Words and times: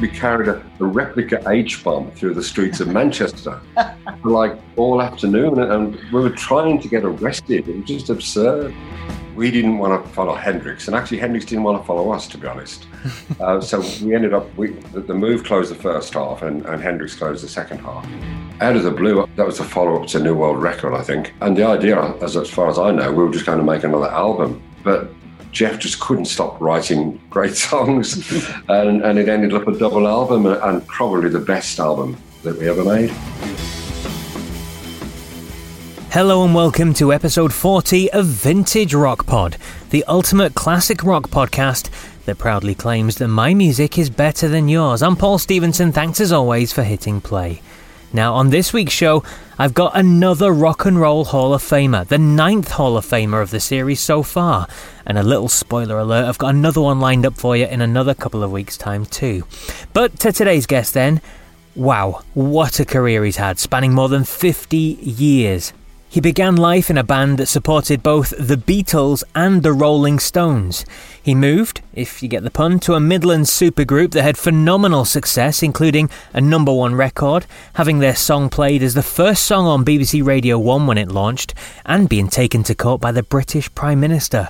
we 0.00 0.08
carried 0.08 0.48
a, 0.48 0.62
a 0.80 0.84
replica 0.84 1.42
H 1.48 1.82
bomb 1.82 2.10
through 2.12 2.34
the 2.34 2.42
streets 2.42 2.80
of 2.80 2.88
Manchester 2.88 3.60
for 4.22 4.30
like 4.30 4.58
all 4.76 5.00
afternoon, 5.00 5.60
and 5.60 5.94
we 6.12 6.20
were 6.20 6.30
trying 6.30 6.80
to 6.80 6.88
get 6.88 7.04
arrested. 7.04 7.68
It 7.68 7.76
was 7.76 7.84
just 7.86 8.10
absurd. 8.10 8.74
We 9.34 9.50
didn't 9.50 9.78
want 9.78 10.02
to 10.02 10.10
follow 10.12 10.34
Hendrix, 10.34 10.88
and 10.88 10.96
actually 10.96 11.18
Hendrix 11.18 11.44
didn't 11.44 11.64
want 11.64 11.80
to 11.80 11.86
follow 11.86 12.10
us, 12.10 12.26
to 12.28 12.38
be 12.38 12.46
honest. 12.46 12.86
Uh, 13.38 13.60
so 13.60 13.80
we 14.04 14.14
ended 14.14 14.32
up, 14.32 14.52
we, 14.56 14.70
the, 14.92 15.14
move 15.14 15.44
closed 15.44 15.70
the 15.70 15.74
first 15.74 16.14
half, 16.14 16.42
and, 16.42 16.64
and 16.66 16.82
Hendrix 16.82 17.14
closed 17.14 17.44
the 17.44 17.48
second 17.48 17.78
half. 17.78 18.04
Out 18.60 18.74
of 18.74 18.82
the 18.82 18.90
blue, 18.90 19.28
that 19.36 19.46
was 19.46 19.60
a 19.60 19.64
follow-up 19.64 20.08
to 20.08 20.18
New 20.18 20.34
World 20.34 20.60
Record, 20.60 20.94
I 20.94 21.02
think. 21.02 21.34
And 21.42 21.56
the 21.56 21.64
idea, 21.64 22.00
as, 22.22 22.36
as 22.36 22.48
far 22.48 22.68
as 22.68 22.78
I 22.78 22.90
know, 22.92 23.12
we 23.12 23.22
were 23.22 23.30
just 23.30 23.44
going 23.44 23.58
to 23.58 23.64
make 23.64 23.84
another 23.84 24.10
album. 24.10 24.62
But 24.82 25.12
Jeff 25.56 25.78
just 25.78 26.00
couldn't 26.00 26.26
stop 26.26 26.60
writing 26.60 27.18
great 27.30 27.54
songs, 27.56 28.30
and, 28.68 29.02
and 29.02 29.18
it 29.18 29.26
ended 29.26 29.54
up 29.54 29.66
a 29.66 29.72
double 29.78 30.06
album 30.06 30.44
and 30.44 30.86
probably 30.86 31.30
the 31.30 31.38
best 31.38 31.80
album 31.80 32.14
that 32.42 32.58
we 32.58 32.68
ever 32.68 32.84
made. 32.84 33.08
Hello 36.10 36.44
and 36.44 36.54
welcome 36.54 36.92
to 36.92 37.10
episode 37.10 37.54
40 37.54 38.12
of 38.12 38.26
Vintage 38.26 38.92
Rock 38.92 39.24
Pod, 39.24 39.56
the 39.88 40.04
ultimate 40.04 40.54
classic 40.54 41.02
rock 41.02 41.30
podcast 41.30 41.88
that 42.26 42.36
proudly 42.36 42.74
claims 42.74 43.16
that 43.16 43.28
my 43.28 43.54
music 43.54 43.96
is 43.96 44.10
better 44.10 44.48
than 44.48 44.68
yours. 44.68 45.02
I'm 45.02 45.16
Paul 45.16 45.38
Stevenson, 45.38 45.90
thanks 45.90 46.20
as 46.20 46.32
always 46.32 46.70
for 46.70 46.82
hitting 46.82 47.22
play. 47.22 47.62
Now, 48.12 48.34
on 48.34 48.50
this 48.50 48.74
week's 48.74 48.92
show, 48.92 49.24
I've 49.58 49.72
got 49.72 49.96
another 49.96 50.52
Rock 50.52 50.84
and 50.84 51.00
Roll 51.00 51.24
Hall 51.24 51.54
of 51.54 51.62
Famer, 51.62 52.06
the 52.06 52.18
ninth 52.18 52.72
Hall 52.72 52.98
of 52.98 53.06
Famer 53.06 53.40
of 53.40 53.50
the 53.50 53.58
series 53.58 54.00
so 54.00 54.22
far. 54.22 54.68
And 55.06 55.16
a 55.16 55.22
little 55.22 55.48
spoiler 55.48 55.98
alert, 55.98 56.26
I've 56.26 56.36
got 56.36 56.54
another 56.54 56.82
one 56.82 57.00
lined 57.00 57.24
up 57.24 57.38
for 57.38 57.56
you 57.56 57.64
in 57.64 57.80
another 57.80 58.12
couple 58.12 58.42
of 58.42 58.52
weeks' 58.52 58.76
time, 58.76 59.06
too. 59.06 59.44
But 59.94 60.18
to 60.20 60.30
today's 60.30 60.66
guest, 60.66 60.92
then, 60.92 61.22
wow, 61.74 62.22
what 62.34 62.80
a 62.80 62.84
career 62.84 63.24
he's 63.24 63.36
had, 63.36 63.58
spanning 63.58 63.94
more 63.94 64.10
than 64.10 64.24
50 64.24 64.76
years. 64.76 65.72
He 66.16 66.22
began 66.22 66.56
life 66.56 66.88
in 66.88 66.96
a 66.96 67.04
band 67.04 67.36
that 67.36 67.44
supported 67.44 68.02
both 68.02 68.32
the 68.38 68.56
Beatles 68.56 69.22
and 69.34 69.62
the 69.62 69.74
Rolling 69.74 70.18
Stones. 70.18 70.86
He 71.22 71.34
moved, 71.34 71.82
if 71.92 72.22
you 72.22 72.28
get 72.30 72.42
the 72.42 72.50
pun, 72.50 72.78
to 72.80 72.94
a 72.94 73.00
Midlands 73.00 73.50
supergroup 73.50 74.12
that 74.12 74.22
had 74.22 74.38
phenomenal 74.38 75.04
success, 75.04 75.62
including 75.62 76.08
a 76.32 76.40
number 76.40 76.72
one 76.72 76.94
record, 76.94 77.44
having 77.74 77.98
their 77.98 78.16
song 78.16 78.48
played 78.48 78.82
as 78.82 78.94
the 78.94 79.02
first 79.02 79.44
song 79.44 79.66
on 79.66 79.84
BBC 79.84 80.24
Radio 80.24 80.58
1 80.58 80.86
when 80.86 80.96
it 80.96 81.10
launched, 81.10 81.52
and 81.84 82.08
being 82.08 82.28
taken 82.28 82.62
to 82.62 82.74
court 82.74 83.02
by 83.02 83.12
the 83.12 83.22
British 83.22 83.70
Prime 83.74 84.00
Minister. 84.00 84.48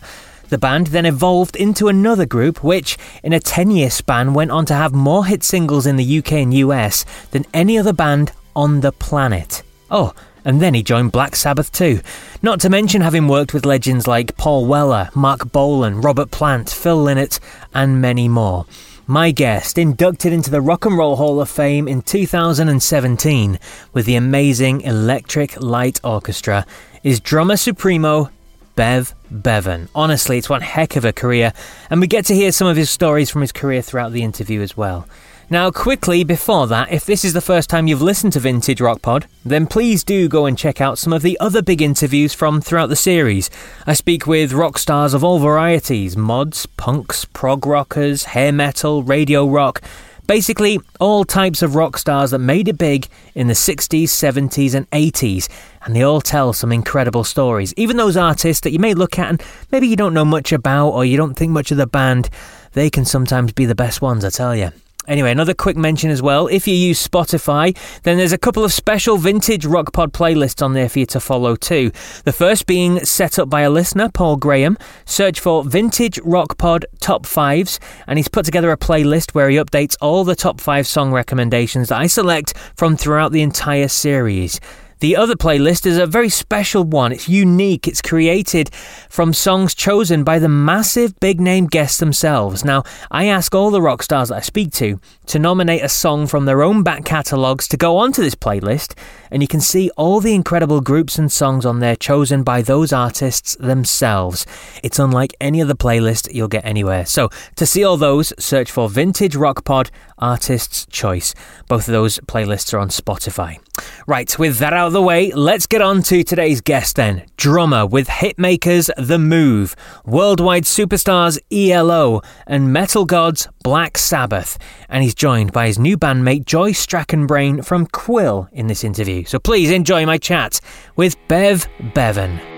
The 0.50 0.58
band 0.58 0.86
then 0.86 1.04
evolved 1.04 1.56
into 1.56 1.88
another 1.88 2.26
group, 2.26 2.62
which, 2.62 2.96
in 3.24 3.32
a 3.32 3.40
10 3.40 3.72
year 3.72 3.90
span, 3.90 4.34
went 4.34 4.52
on 4.52 4.66
to 4.66 4.74
have 4.74 4.92
more 4.92 5.26
hit 5.26 5.42
singles 5.42 5.84
in 5.84 5.96
the 5.96 6.18
UK 6.18 6.34
and 6.34 6.54
US 6.54 7.04
than 7.32 7.44
any 7.52 7.76
other 7.76 7.92
band 7.92 8.30
on 8.54 8.82
the 8.82 8.92
planet. 8.92 9.64
Oh, 9.90 10.14
and 10.46 10.62
then 10.62 10.72
he 10.72 10.82
joined 10.82 11.12
Black 11.12 11.34
Sabbath 11.36 11.70
too. 11.72 12.00
Not 12.40 12.60
to 12.60 12.70
mention 12.70 13.02
having 13.02 13.26
worked 13.26 13.52
with 13.52 13.66
legends 13.66 14.06
like 14.06 14.36
Paul 14.36 14.64
Weller, 14.64 15.10
Marc 15.14 15.50
Bolan, 15.50 16.00
Robert 16.00 16.30
Plant, 16.30 16.70
Phil 16.70 16.96
Lynott, 16.96 17.40
and 17.74 18.00
many 18.00 18.28
more. 18.28 18.64
My 19.08 19.32
guest, 19.32 19.76
inducted 19.76 20.32
into 20.32 20.50
the 20.50 20.60
Rock 20.60 20.86
and 20.86 20.96
Roll 20.96 21.16
Hall 21.16 21.40
of 21.40 21.50
Fame 21.50 21.88
in 21.88 22.00
2017 22.00 23.58
with 23.92 24.06
the 24.06 24.14
amazing 24.14 24.82
Electric 24.82 25.60
Light 25.60 26.00
Orchestra, 26.04 26.64
is 27.02 27.20
drummer 27.20 27.56
supremo 27.56 28.30
Bev 28.76 29.14
Bevan. 29.30 29.88
Honestly, 29.94 30.38
it's 30.38 30.48
one 30.48 30.60
heck 30.60 30.94
of 30.94 31.04
a 31.04 31.12
career, 31.12 31.52
and 31.90 32.00
we 32.00 32.06
get 32.06 32.24
to 32.26 32.34
hear 32.34 32.52
some 32.52 32.68
of 32.68 32.76
his 32.76 32.90
stories 32.90 33.30
from 33.30 33.40
his 33.40 33.52
career 33.52 33.82
throughout 33.82 34.12
the 34.12 34.22
interview 34.22 34.60
as 34.60 34.76
well. 34.76 35.08
Now, 35.48 35.70
quickly 35.70 36.24
before 36.24 36.66
that, 36.66 36.90
if 36.90 37.04
this 37.04 37.24
is 37.24 37.32
the 37.32 37.40
first 37.40 37.70
time 37.70 37.86
you've 37.86 38.02
listened 38.02 38.32
to 38.32 38.40
Vintage 38.40 38.80
Rock 38.80 39.00
Pod, 39.00 39.26
then 39.44 39.68
please 39.68 40.02
do 40.02 40.28
go 40.28 40.44
and 40.44 40.58
check 40.58 40.80
out 40.80 40.98
some 40.98 41.12
of 41.12 41.22
the 41.22 41.38
other 41.38 41.62
big 41.62 41.80
interviews 41.80 42.34
from 42.34 42.60
throughout 42.60 42.88
the 42.88 42.96
series. 42.96 43.48
I 43.86 43.92
speak 43.92 44.26
with 44.26 44.52
rock 44.52 44.76
stars 44.76 45.14
of 45.14 45.22
all 45.22 45.38
varieties 45.38 46.16
mods, 46.16 46.66
punks, 46.66 47.26
prog 47.26 47.64
rockers, 47.64 48.24
hair 48.24 48.50
metal, 48.50 49.04
radio 49.04 49.46
rock. 49.46 49.82
Basically, 50.26 50.80
all 50.98 51.24
types 51.24 51.62
of 51.62 51.76
rock 51.76 51.96
stars 51.96 52.32
that 52.32 52.40
made 52.40 52.66
it 52.66 52.76
big 52.76 53.06
in 53.36 53.46
the 53.46 53.54
60s, 53.54 54.06
70s, 54.06 54.74
and 54.74 54.90
80s, 54.90 55.48
and 55.84 55.94
they 55.94 56.02
all 56.02 56.20
tell 56.20 56.52
some 56.54 56.72
incredible 56.72 57.22
stories. 57.22 57.72
Even 57.76 57.98
those 57.98 58.16
artists 58.16 58.62
that 58.62 58.72
you 58.72 58.80
may 58.80 58.94
look 58.94 59.16
at 59.16 59.28
and 59.28 59.42
maybe 59.70 59.86
you 59.86 59.94
don't 59.94 60.12
know 60.12 60.24
much 60.24 60.50
about 60.50 60.88
or 60.88 61.04
you 61.04 61.16
don't 61.16 61.34
think 61.34 61.52
much 61.52 61.70
of 61.70 61.76
the 61.76 61.86
band, 61.86 62.30
they 62.72 62.90
can 62.90 63.04
sometimes 63.04 63.52
be 63.52 63.64
the 63.64 63.76
best 63.76 64.02
ones, 64.02 64.24
I 64.24 64.30
tell 64.30 64.56
you. 64.56 64.72
Anyway, 65.08 65.30
another 65.30 65.54
quick 65.54 65.76
mention 65.76 66.10
as 66.10 66.22
well. 66.22 66.46
If 66.48 66.66
you 66.66 66.74
use 66.74 67.06
Spotify, 67.06 67.76
then 68.02 68.16
there's 68.16 68.32
a 68.32 68.38
couple 68.38 68.64
of 68.64 68.72
special 68.72 69.16
vintage 69.16 69.64
rock 69.64 69.92
pod 69.92 70.12
playlists 70.12 70.62
on 70.62 70.72
there 70.72 70.88
for 70.88 70.98
you 70.98 71.06
to 71.06 71.20
follow 71.20 71.56
too. 71.56 71.92
The 72.24 72.32
first 72.32 72.66
being 72.66 73.04
set 73.04 73.38
up 73.38 73.48
by 73.48 73.62
a 73.62 73.70
listener, 73.70 74.10
Paul 74.10 74.36
Graham. 74.36 74.76
Search 75.04 75.40
for 75.40 75.64
Vintage 75.64 76.18
Rock 76.20 76.58
Pod 76.58 76.86
Top 77.00 77.24
5s, 77.24 77.78
and 78.06 78.18
he's 78.18 78.28
put 78.28 78.44
together 78.44 78.72
a 78.72 78.76
playlist 78.76 79.34
where 79.34 79.48
he 79.48 79.56
updates 79.56 79.96
all 80.00 80.24
the 80.24 80.36
top 80.36 80.60
5 80.60 80.86
song 80.86 81.12
recommendations 81.12 81.88
that 81.88 82.00
I 82.00 82.06
select 82.06 82.54
from 82.76 82.96
throughout 82.96 83.32
the 83.32 83.42
entire 83.42 83.88
series. 83.88 84.60
The 85.00 85.14
other 85.14 85.34
playlist 85.34 85.84
is 85.84 85.98
a 85.98 86.06
very 86.06 86.30
special 86.30 86.82
one. 86.82 87.12
It's 87.12 87.28
unique. 87.28 87.86
It's 87.86 88.00
created 88.00 88.70
from 89.10 89.34
songs 89.34 89.74
chosen 89.74 90.24
by 90.24 90.38
the 90.38 90.48
massive 90.48 91.20
big 91.20 91.38
name 91.38 91.66
guests 91.66 91.98
themselves. 91.98 92.64
Now, 92.64 92.82
I 93.10 93.26
ask 93.26 93.54
all 93.54 93.70
the 93.70 93.82
rock 93.82 94.02
stars 94.02 94.30
that 94.30 94.36
I 94.36 94.40
speak 94.40 94.72
to 94.74 94.98
to 95.26 95.38
nominate 95.38 95.82
a 95.82 95.90
song 95.90 96.26
from 96.26 96.46
their 96.46 96.62
own 96.62 96.82
back 96.82 97.04
catalogues 97.04 97.68
to 97.68 97.76
go 97.76 97.98
onto 97.98 98.22
this 98.22 98.34
playlist, 98.34 98.96
and 99.30 99.42
you 99.42 99.48
can 99.48 99.60
see 99.60 99.90
all 99.98 100.20
the 100.20 100.34
incredible 100.34 100.80
groups 100.80 101.18
and 101.18 101.30
songs 101.30 101.66
on 101.66 101.80
there 101.80 101.96
chosen 101.96 102.42
by 102.42 102.62
those 102.62 102.90
artists 102.90 103.54
themselves. 103.56 104.46
It's 104.82 104.98
unlike 104.98 105.34
any 105.42 105.60
other 105.60 105.74
playlist 105.74 106.32
you'll 106.32 106.48
get 106.48 106.64
anywhere. 106.64 107.04
So, 107.04 107.28
to 107.56 107.66
see 107.66 107.84
all 107.84 107.98
those, 107.98 108.32
search 108.38 108.70
for 108.70 108.88
Vintage 108.88 109.36
Rock 109.36 109.62
Pod 109.66 109.90
Artist's 110.16 110.86
Choice. 110.86 111.34
Both 111.68 111.86
of 111.86 111.92
those 111.92 112.18
playlists 112.20 112.72
are 112.72 112.78
on 112.78 112.88
Spotify. 112.88 113.58
Right, 114.06 114.38
with 114.38 114.58
that 114.58 114.72
out 114.72 114.88
of 114.88 114.92
the 114.92 115.02
way, 115.02 115.32
let's 115.32 115.66
get 115.66 115.82
on 115.82 116.02
to 116.04 116.22
today's 116.22 116.60
guest 116.60 116.96
then. 116.96 117.24
Drummer 117.36 117.86
with 117.86 118.08
hitmakers 118.08 118.90
The 118.96 119.18
Move, 119.18 119.74
worldwide 120.04 120.64
superstars 120.64 121.38
ELO, 121.50 122.22
and 122.46 122.72
metal 122.72 123.04
gods 123.04 123.48
Black 123.62 123.98
Sabbath. 123.98 124.58
And 124.88 125.02
he's 125.02 125.14
joined 125.14 125.52
by 125.52 125.66
his 125.66 125.78
new 125.78 125.96
bandmate 125.96 126.44
Joy 126.44 126.72
Strachan-Brain 126.72 127.62
from 127.62 127.86
Quill 127.86 128.48
in 128.52 128.66
this 128.66 128.84
interview. 128.84 129.24
So 129.24 129.38
please 129.38 129.70
enjoy 129.70 130.06
my 130.06 130.18
chat 130.18 130.60
with 130.96 131.16
Bev 131.28 131.66
Bevan. 131.94 132.55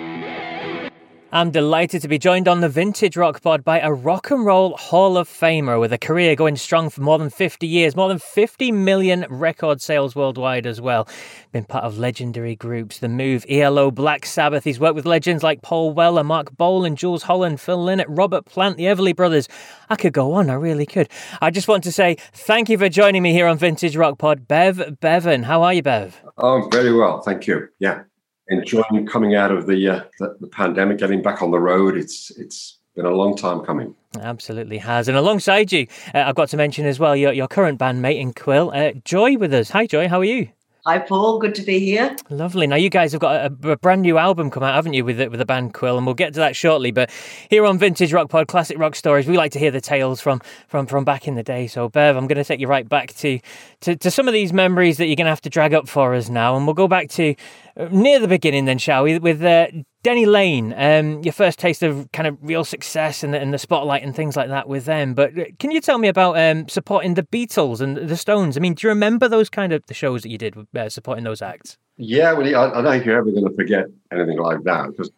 I'm 1.31 1.51
delighted 1.51 2.01
to 2.01 2.09
be 2.09 2.19
joined 2.19 2.49
on 2.49 2.63
the 2.63 2.71
Vintage 2.71 3.15
Rock 3.15 3.43
Pod 3.43 3.63
by 3.63 3.81
a 3.81 3.93
rock 3.93 4.31
and 4.31 4.47
roll 4.47 4.75
Hall 4.79 5.19
of 5.19 5.29
Famer 5.29 5.79
with 5.79 5.93
a 5.93 5.99
career 5.99 6.35
going 6.35 6.57
strong 6.57 6.89
for 6.89 7.03
more 7.03 7.19
than 7.19 7.29
50 7.29 7.67
years, 7.67 7.95
more 7.95 8.09
than 8.09 8.19
50 8.19 8.73
million 8.73 9.27
record 9.29 9.83
sales 9.83 10.17
worldwide 10.17 10.65
as 10.65 10.81
well. 10.81 11.07
Been 11.53 11.67
part 11.67 11.85
of 11.85 11.99
legendary 11.99 12.57
groups 12.57 13.01
The 13.01 13.11
Move, 13.11 13.45
ELO, 13.47 13.91
Black 13.91 14.25
Sabbath. 14.25 14.65
He's 14.65 14.81
worked 14.81 14.95
with 14.95 15.05
legends 15.05 15.43
like 15.43 15.61
Paul 15.61 15.93
Weller, 15.93 16.25
Marc 16.25 16.57
Bolan, 16.57 16.97
Jools 16.97 17.25
Holland, 17.25 17.61
Phil 17.61 17.85
Lynott, 17.85 18.07
Robert 18.09 18.47
Plant, 18.47 18.79
the 18.79 18.85
Everly 18.85 19.15
Brothers. 19.15 19.51
I 19.91 19.97
could 19.97 20.15
go 20.15 20.33
on, 20.33 20.49
I 20.49 20.55
really 20.55 20.87
could. 20.87 21.11
I 21.43 21.51
just 21.51 21.69
want 21.69 21.85
to 21.85 21.93
say 21.93 22.17
thank 22.33 22.71
you 22.71 22.79
for 22.79 22.89
joining 22.89 23.23
me 23.23 23.35
here 23.35 23.47
on 23.47 23.59
Vintage 23.59 23.97
Rock 23.97 24.17
Pod. 24.17 24.49
Bev 24.49 24.99
Bevan, 25.01 25.43
how 25.43 25.63
are 25.63 25.75
you, 25.75 25.83
Bev? 25.83 26.23
Oh, 26.39 26.71
very 26.73 26.95
well, 26.95 27.21
thank 27.21 27.47
you. 27.47 27.69
Yeah, 27.79 28.05
enjoying 28.49 29.07
coming 29.07 29.35
out 29.35 29.51
of 29.51 29.67
the, 29.67 29.89
uh, 29.89 30.05
the, 30.19 30.37
the 30.41 30.47
pandemic, 30.47 30.99
getting 30.99 31.23
back 31.23 31.43
on 31.43 31.51
the 31.51 31.61
road. 31.61 31.97
It's 31.97 32.31
it's 32.39 32.79
been 32.95 33.07
a 33.07 33.11
long 33.11 33.37
time 33.37 33.61
coming. 33.61 33.95
Absolutely 34.21 34.79
has. 34.79 35.09
And 35.09 35.17
alongside 35.17 35.71
you, 35.73 35.87
uh, 36.15 36.25
I've 36.27 36.35
got 36.35 36.49
to 36.51 36.57
mention 36.57 36.87
as 36.87 36.99
well 36.99 37.15
your 37.15 37.33
your 37.33 37.49
current 37.49 37.79
bandmate 37.79 38.21
in 38.21 38.33
Quill, 38.33 38.73
uh, 38.75 38.93
Joy, 39.05 39.37
with 39.37 39.55
us. 39.55 39.71
Hi, 39.71 39.87
Joy. 39.87 40.09
How 40.09 40.21
are 40.21 40.25
you? 40.25 40.49
Hi, 40.89 40.99
Paul. 40.99 41.39
Good 41.39 41.55
to 41.57 41.63
be 41.63 41.81
here. 41.81 42.17
Lovely. 42.31 42.67
Now 42.67 42.77
you 42.77 42.89
guys 42.89 43.13
have 43.13 43.21
got 43.21 43.53
a, 43.53 43.73
a, 43.73 43.77
brand 43.77 44.01
new 44.01 44.17
album 44.17 44.49
come 44.49 44.63
out, 44.63 44.75
haven't 44.75 44.95
you, 44.95 45.05
with 45.05 45.19
the, 45.19 45.29
with 45.29 45.39
the 45.39 45.45
band 45.45 45.75
Quill, 45.75 45.99
and 45.99 46.07
we'll 46.07 46.15
get 46.15 46.33
to 46.33 46.41
that 46.41 46.57
shortly. 46.57 46.93
But 46.93 47.11
here 47.51 47.67
on 47.67 47.77
Vintage 47.77 48.11
Rock 48.11 48.31
Pod, 48.31 48.49
classic 48.49 48.79
rock 48.79 48.95
stories, 48.95 49.27
we 49.27 49.37
like 49.37 49.53
to 49.53 49.59
hear 49.59 49.71
the 49.71 49.83
tales 49.83 50.19
from 50.23 50.41
from 50.67 50.87
from 50.87 51.05
back 51.05 51.29
in 51.29 51.35
the 51.35 51.43
day. 51.43 51.67
So 51.67 51.91
Bev, 51.91 52.17
I'm 52.17 52.27
going 52.27 52.39
to 52.39 52.45
take 52.45 52.59
you 52.59 52.69
right 52.69 52.89
back 52.89 53.13
to, 53.17 53.39
to 53.83 53.97
to 53.97 54.11
some 54.11 54.29
of 54.29 54.33
these 54.33 54.55
memories 54.55 54.97
that 54.97 55.09
you're 55.09 55.17
going 55.17 55.27
to 55.27 55.31
have 55.31 55.43
to 55.43 55.51
drag 55.51 55.75
up 55.75 55.91
for 55.91 56.15
us 56.15 56.31
now, 56.31 56.57
and 56.57 56.67
we'll 56.67 56.73
go 56.73 56.89
back 56.89 57.11
to 57.11 57.35
uh, 57.77 57.89
near 57.91 58.19
the 58.19 58.27
beginning 58.27 58.65
then, 58.65 58.79
shall 58.79 59.03
we? 59.03 59.19
With 59.19 59.43
uh, 59.45 59.67
Denny 60.03 60.27
Laine, 60.27 60.73
um, 60.77 61.23
your 61.23 61.33
first 61.33 61.59
taste 61.59 61.83
of 61.83 62.11
kind 62.13 62.29
of 62.29 62.39
real 62.41 62.65
success 62.65 63.25
and 63.25 63.35
the, 63.35 63.41
and 63.41 63.53
the 63.53 63.59
spotlight 63.59 64.05
and 64.05 64.15
things 64.15 64.37
like 64.37 64.49
that 64.49 64.69
with 64.69 64.85
them. 64.85 65.15
But 65.15 65.37
uh, 65.37 65.45
can 65.59 65.73
you 65.73 65.81
tell 65.81 65.99
me 65.99 66.07
about 66.07 66.39
um, 66.39 66.69
supporting 66.69 67.15
the 67.15 67.25
Beatles 67.25 67.81
and 67.81 67.97
the 67.97 68.17
Stones? 68.17 68.57
I 68.57 68.61
mean, 68.61 68.75
do 68.75 68.87
you 68.87 68.91
remember 68.91 69.29
those 69.29 69.51
kind 69.51 69.73
of 69.73 69.85
the 69.87 69.95
shows 69.95 70.23
that 70.23 70.29
you 70.29 70.39
did 70.39 70.57
uh, 70.77 70.89
supporting 70.89 71.25
those 71.25 71.43
acts? 71.43 71.79
Yeah, 71.97 72.33
well, 72.33 72.47
I, 72.47 72.79
I, 72.79 72.83
don't 72.83 72.93
think 72.93 73.07
you're 73.07 73.19
ever 73.19 73.31
going 73.31 73.49
to 73.49 73.55
forget 73.57 73.87
anything 74.13 74.39
like 74.39 74.63
that 74.63 74.91
because 74.91 75.11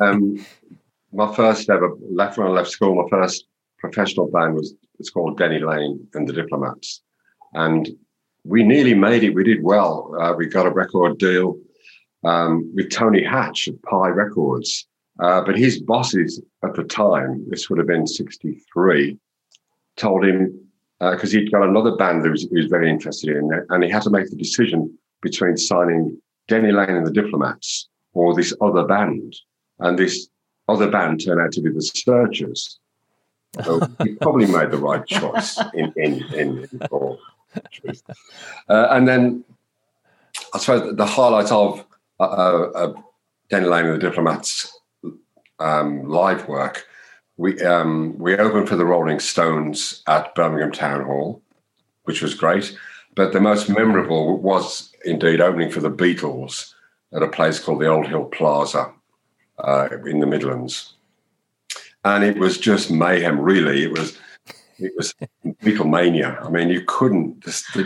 um, 0.00 0.44
my 1.12 1.34
first 1.34 1.68
ever 1.68 1.90
left 2.08 2.38
when 2.38 2.46
I 2.46 2.50
left 2.50 2.70
school, 2.70 2.94
my 2.94 3.08
first 3.10 3.46
professional 3.78 4.30
band 4.30 4.54
was 4.54 4.72
it's 5.00 5.10
called 5.10 5.36
Denny 5.36 5.58
Laine 5.58 6.06
and 6.14 6.28
the 6.28 6.32
Diplomats, 6.32 7.02
and 7.54 7.88
we 8.44 8.62
nearly 8.62 8.94
made 8.94 9.24
it. 9.24 9.34
We 9.34 9.42
did 9.42 9.64
well. 9.64 10.14
Uh, 10.20 10.32
we 10.34 10.46
got 10.46 10.66
a 10.66 10.70
record 10.70 11.18
deal 11.18 11.58
um, 12.24 12.70
with 12.74 12.90
Tony 12.90 13.22
Hatch 13.22 13.68
at 13.68 13.82
Pye 13.82 14.08
Records. 14.08 14.86
Uh, 15.20 15.42
but 15.42 15.58
his 15.58 15.80
bosses 15.80 16.40
at 16.64 16.74
the 16.74 16.84
time, 16.84 17.44
this 17.48 17.68
would 17.68 17.78
have 17.78 17.86
been 17.86 18.06
63, 18.06 19.18
told 19.96 20.24
him, 20.24 20.58
because 20.98 21.34
uh, 21.34 21.38
he'd 21.38 21.52
got 21.52 21.68
another 21.68 21.94
band 21.96 22.24
that 22.24 22.30
was, 22.30 22.42
he 22.42 22.56
was 22.56 22.66
very 22.66 22.88
interested 22.88 23.36
in, 23.36 23.50
and 23.68 23.84
he 23.84 23.90
had 23.90 24.02
to 24.02 24.10
make 24.10 24.30
the 24.30 24.36
decision 24.36 24.96
between 25.20 25.56
signing 25.56 26.20
Denny 26.48 26.72
Laine 26.72 26.90
and 26.90 27.06
the 27.06 27.12
Diplomats 27.12 27.88
or 28.14 28.34
this 28.34 28.54
other 28.60 28.84
band. 28.84 29.36
And 29.78 29.98
this 29.98 30.28
other 30.68 30.90
band 30.90 31.24
turned 31.24 31.40
out 31.40 31.52
to 31.52 31.60
be 31.60 31.70
the 31.70 31.82
Searchers. 31.82 32.78
So 33.64 33.80
he 34.02 34.14
probably 34.20 34.46
made 34.46 34.70
the 34.70 34.78
right 34.78 35.06
choice 35.06 35.60
in, 35.74 35.92
in, 35.96 36.24
in, 36.34 36.68
in 36.72 36.82
all 36.90 37.18
truth. 37.70 38.02
Uh, 38.68 38.88
and 38.90 39.06
then 39.06 39.44
I 40.54 40.58
suppose 40.58 40.96
the 40.96 41.06
highlight 41.06 41.50
of 41.50 41.84
uh, 42.20 42.24
uh, 42.24 42.92
Denny 43.50 43.66
Laine 43.66 43.86
and 43.86 43.94
the 43.94 44.08
Diplomats 44.08 44.78
um, 45.58 46.08
live 46.08 46.48
work, 46.48 46.86
we 47.36 47.60
um, 47.62 48.16
we 48.18 48.36
opened 48.36 48.68
for 48.68 48.76
the 48.76 48.84
Rolling 48.84 49.20
Stones 49.20 50.02
at 50.06 50.34
Birmingham 50.34 50.72
Town 50.72 51.04
Hall, 51.04 51.42
which 52.04 52.22
was 52.22 52.34
great. 52.34 52.76
But 53.14 53.32
the 53.32 53.40
most 53.40 53.68
memorable 53.68 54.38
was 54.38 54.92
indeed 55.04 55.40
opening 55.40 55.70
for 55.70 55.80
the 55.80 55.90
Beatles 55.90 56.72
at 57.14 57.22
a 57.22 57.28
place 57.28 57.58
called 57.58 57.80
the 57.80 57.88
Old 57.88 58.06
Hill 58.06 58.24
Plaza 58.24 58.92
uh, 59.58 59.88
in 60.06 60.20
the 60.20 60.26
Midlands, 60.26 60.94
and 62.04 62.24
it 62.24 62.38
was 62.38 62.58
just 62.58 62.90
mayhem. 62.90 63.40
Really, 63.40 63.84
it 63.84 63.92
was 63.92 64.18
it 64.78 64.92
was 64.96 65.14
Beatlemania. 65.44 66.44
I 66.44 66.50
mean, 66.50 66.68
you 66.68 66.82
couldn't. 66.86 67.44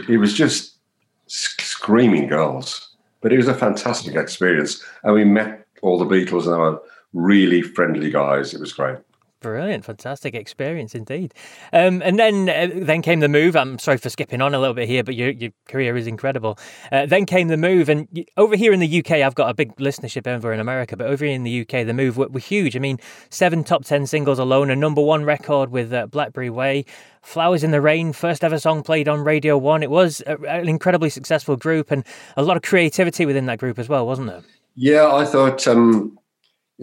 It 0.08 0.18
was 0.18 0.32
just 0.32 0.78
screaming 1.26 2.28
girls 2.28 2.85
but 3.20 3.32
it 3.32 3.36
was 3.36 3.48
a 3.48 3.54
fantastic 3.54 4.14
experience. 4.14 4.82
And 5.02 5.14
we 5.14 5.24
met 5.24 5.66
all 5.82 5.98
the 5.98 6.04
Beatles 6.04 6.44
and 6.44 6.54
they 6.54 6.58
were 6.58 6.80
really 7.12 7.62
friendly 7.62 8.10
guys. 8.10 8.54
It 8.54 8.60
was 8.60 8.72
great. 8.72 8.98
Brilliant, 9.42 9.84
fantastic 9.84 10.34
experience 10.34 10.94
indeed. 10.94 11.34
Um, 11.70 12.00
and 12.02 12.18
then, 12.18 12.48
uh, 12.48 12.70
then 12.72 13.02
came 13.02 13.20
the 13.20 13.28
move. 13.28 13.54
I'm 13.54 13.78
sorry 13.78 13.98
for 13.98 14.08
skipping 14.08 14.40
on 14.40 14.54
a 14.54 14.58
little 14.58 14.72
bit 14.72 14.88
here, 14.88 15.04
but 15.04 15.14
your, 15.14 15.28
your 15.28 15.50
career 15.68 15.94
is 15.94 16.06
incredible. 16.06 16.58
Uh, 16.90 17.04
then 17.04 17.26
came 17.26 17.48
the 17.48 17.58
move, 17.58 17.90
and 17.90 18.26
over 18.38 18.56
here 18.56 18.72
in 18.72 18.80
the 18.80 18.98
UK, 18.98 19.12
I've 19.12 19.34
got 19.34 19.50
a 19.50 19.54
big 19.54 19.76
listenership 19.76 20.26
over 20.26 20.54
in 20.54 20.60
America, 20.60 20.96
but 20.96 21.06
over 21.06 21.22
here 21.22 21.34
in 21.34 21.42
the 21.42 21.60
UK, 21.60 21.86
the 21.86 21.92
move 21.92 22.16
were, 22.16 22.28
were 22.28 22.40
huge. 22.40 22.76
I 22.76 22.78
mean, 22.78 22.98
seven 23.28 23.62
top 23.62 23.84
ten 23.84 24.06
singles 24.06 24.38
alone, 24.38 24.70
a 24.70 24.76
number 24.76 25.02
one 25.02 25.22
record 25.24 25.70
with 25.70 25.92
uh, 25.92 26.06
Blackberry 26.06 26.50
Way, 26.50 26.86
Flowers 27.20 27.62
in 27.62 27.72
the 27.72 27.82
Rain, 27.82 28.14
first 28.14 28.42
ever 28.42 28.58
song 28.58 28.82
played 28.82 29.06
on 29.06 29.20
Radio 29.20 29.58
One. 29.58 29.82
It 29.82 29.90
was 29.90 30.22
a, 30.26 30.38
an 30.44 30.66
incredibly 30.66 31.10
successful 31.10 31.56
group, 31.56 31.90
and 31.90 32.06
a 32.38 32.42
lot 32.42 32.56
of 32.56 32.62
creativity 32.62 33.26
within 33.26 33.44
that 33.46 33.58
group 33.58 33.78
as 33.78 33.86
well, 33.86 34.06
wasn't 34.06 34.28
there? 34.28 34.42
Yeah, 34.74 35.12
I 35.12 35.26
thought. 35.26 35.68
Um 35.68 36.18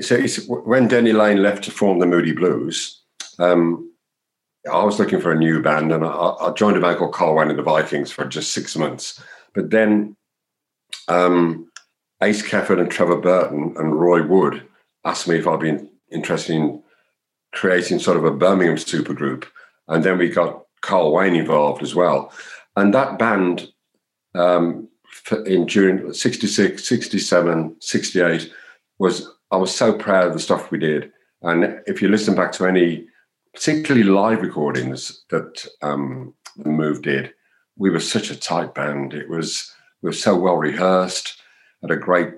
so 0.01 0.19
when 0.48 0.88
Denny 0.88 1.13
Laine 1.13 1.44
left 1.44 1.63
to 1.66 1.72
form 1.72 2.00
the 2.00 2.06
Moody 2.06 2.31
Blues, 2.31 3.01
um, 3.40 3.92
I 4.72 4.84
was 4.84 4.98
looking 4.98 5.19
for 5.19 5.31
a 5.31 5.38
new 5.38 5.62
band, 5.62 5.92
and 5.92 6.06
I, 6.06 6.10
I, 6.10 6.51
joined 6.54 6.78
a 6.78 6.81
band 6.81 6.98
called 6.98 7.13
Carl 7.13 7.36
Wayne 7.36 7.50
and 7.50 7.60
the 7.60 7.63
Vikings 7.63 8.12
for 8.12 8.25
just 8.25 8.54
six 8.54 8.75
months. 8.75 9.22
But 9.54 9.72
then 9.72 10.16
um, 11.07 11.69
Ace 12.22 12.42
Kefford 12.42 12.80
and 12.80 12.90
Trevor 12.90 13.18
Burton 13.18 13.75
and 13.78 14.00
Roy 14.00 14.25
Wood 14.25 14.66
asked 15.06 15.28
me 15.28 15.38
if 15.38 15.48
I'd 15.48 15.60
be 15.60 15.78
interested 16.12 16.56
in 16.56 16.81
creating 17.54 18.00
sort 18.00 18.18
of 18.18 18.24
a 18.24 18.31
Birmingham 18.31 18.78
supergroup, 18.78 19.45
and 19.90 20.04
then 20.04 20.18
we 20.18 20.30
got 20.30 20.66
Carl 20.81 21.13
Wayne 21.13 21.36
involved 21.36 21.84
as 21.84 21.94
well. 21.94 22.31
And 22.75 22.94
that 22.94 23.19
band 23.19 23.72
um, 24.34 24.88
in 25.45 25.68
June 25.68 26.13
66, 26.13 26.88
67, 26.88 27.75
68 27.80 28.51
was 28.98 29.32
I 29.54 29.58
was 29.58 29.74
so 29.74 29.94
proud 29.94 30.26
of 30.26 30.34
the 30.34 30.40
stuff 30.40 30.72
we 30.72 30.80
did. 30.80 31.12
And 31.44 31.80
if 31.86 32.02
you 32.02 32.08
listen 32.08 32.34
back 32.34 32.52
to 32.54 32.66
any, 32.66 33.06
particularly 33.54 34.04
live 34.04 34.42
recordings 34.42 35.24
that 35.30 35.68
um, 35.84 36.34
the 36.58 36.70
Move 36.70 37.04
did, 37.04 37.34
we 37.78 37.92
were 37.92 38.00
such 38.00 38.32
a 38.32 38.40
tight 38.40 38.74
band. 38.74 39.14
It 39.14 39.30
was 39.30 39.72
we 40.02 40.10
were 40.10 40.14
so 40.14 40.36
well 40.36 40.58
rehearsed, 40.58 41.40
had 41.84 41.92
a 41.92 41.96
great 41.96 42.34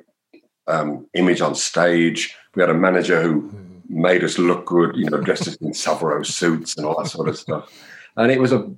um, 0.68 1.08
image 1.14 1.40
on 1.40 1.56
stage. 1.56 2.36
We 2.54 2.62
had 2.62 2.70
a 2.70 2.74
manager 2.74 3.22
who 3.22 3.50
made 3.88 4.24
us 4.26 4.38
look 4.38 4.66
good, 4.66 4.98
you 4.98 5.10
know, 5.10 5.22
dressed 5.22 5.48
us 5.48 5.56
in 5.58 5.74
Savile 5.74 6.26
suits 6.26 6.76
and 6.76 6.86
all 6.86 7.02
that 7.02 7.10
sort 7.10 7.30
of 7.30 7.38
stuff. 7.38 7.72
And 8.18 8.30
it 8.30 8.42
was 8.42 8.52
a, 8.52 8.70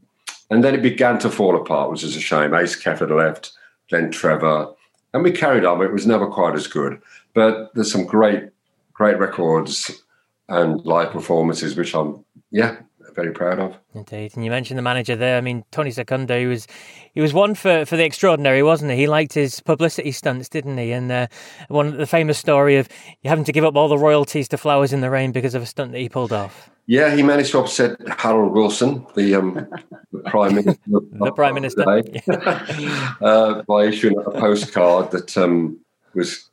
and 0.51 0.63
then 0.63 0.75
it 0.75 0.83
began 0.83 1.17
to 1.19 1.31
fall 1.31 1.59
apart, 1.59 1.89
which 1.89 2.03
is 2.03 2.15
a 2.15 2.19
shame. 2.19 2.53
Ace 2.53 2.81
Kefford 2.81 3.09
left, 3.09 3.53
then 3.89 4.11
Trevor, 4.11 4.73
and 5.17 5.23
we 5.23 5.31
carried 5.31 5.65
on, 5.65 5.81
it 5.81 5.91
was 5.91 6.05
never 6.05 6.27
quite 6.27 6.53
as 6.53 6.67
good. 6.67 7.01
But 7.33 7.73
there's 7.73 7.91
some 7.91 8.05
great, 8.05 8.49
great 8.93 9.17
records 9.17 10.03
and 10.47 10.79
live 10.85 11.11
performances, 11.11 11.75
which 11.75 11.95
I'm, 11.95 12.23
yeah, 12.51 12.77
very 13.17 13.33
proud 13.33 13.59
of. 13.59 13.75
Indeed, 13.93 14.35
and 14.35 14.45
you 14.45 14.51
mentioned 14.51 14.77
the 14.77 14.83
manager 14.83 15.15
there. 15.15 15.37
I 15.37 15.41
mean, 15.41 15.65
Tony 15.71 15.91
Secunda, 15.91 16.37
he 16.37 16.45
was 16.45 16.67
he 17.13 17.19
was 17.19 17.33
one 17.33 17.55
for, 17.55 17.83
for 17.83 17.97
the 17.97 18.05
extraordinary, 18.05 18.61
wasn't 18.61 18.91
he? 18.91 18.97
He 18.97 19.07
liked 19.07 19.33
his 19.33 19.59
publicity 19.59 20.11
stunts, 20.11 20.47
didn't 20.47 20.77
he? 20.77 20.91
And 20.91 21.11
uh, 21.11 21.27
one 21.67 21.97
the 21.97 22.05
famous 22.05 22.37
story 22.37 22.77
of 22.77 22.87
you 23.23 23.29
having 23.29 23.43
to 23.45 23.51
give 23.51 23.65
up 23.65 23.75
all 23.75 23.89
the 23.89 23.97
royalties 23.97 24.47
to 24.49 24.57
Flowers 24.57 24.93
in 24.93 25.01
the 25.01 25.09
Rain 25.09 25.31
because 25.31 25.55
of 25.55 25.63
a 25.63 25.65
stunt 25.65 25.91
that 25.93 25.99
he 25.99 26.07
pulled 26.07 26.31
off. 26.31 26.69
Yeah, 26.85 27.13
he 27.13 27.23
managed 27.23 27.51
to 27.51 27.59
upset 27.59 27.97
Harold 28.07 28.53
Wilson, 28.53 29.05
the, 29.13 29.35
um, 29.35 29.67
the 30.13 30.19
prime 30.29 30.55
minister. 30.55 30.79
the 30.87 31.33
prime 31.35 31.55
minister 31.55 31.83
uh, 33.21 33.63
by 33.63 33.85
issuing 33.85 34.17
a 34.17 34.31
postcard 34.31 35.11
that 35.11 35.37
um, 35.37 35.81
was 36.13 36.49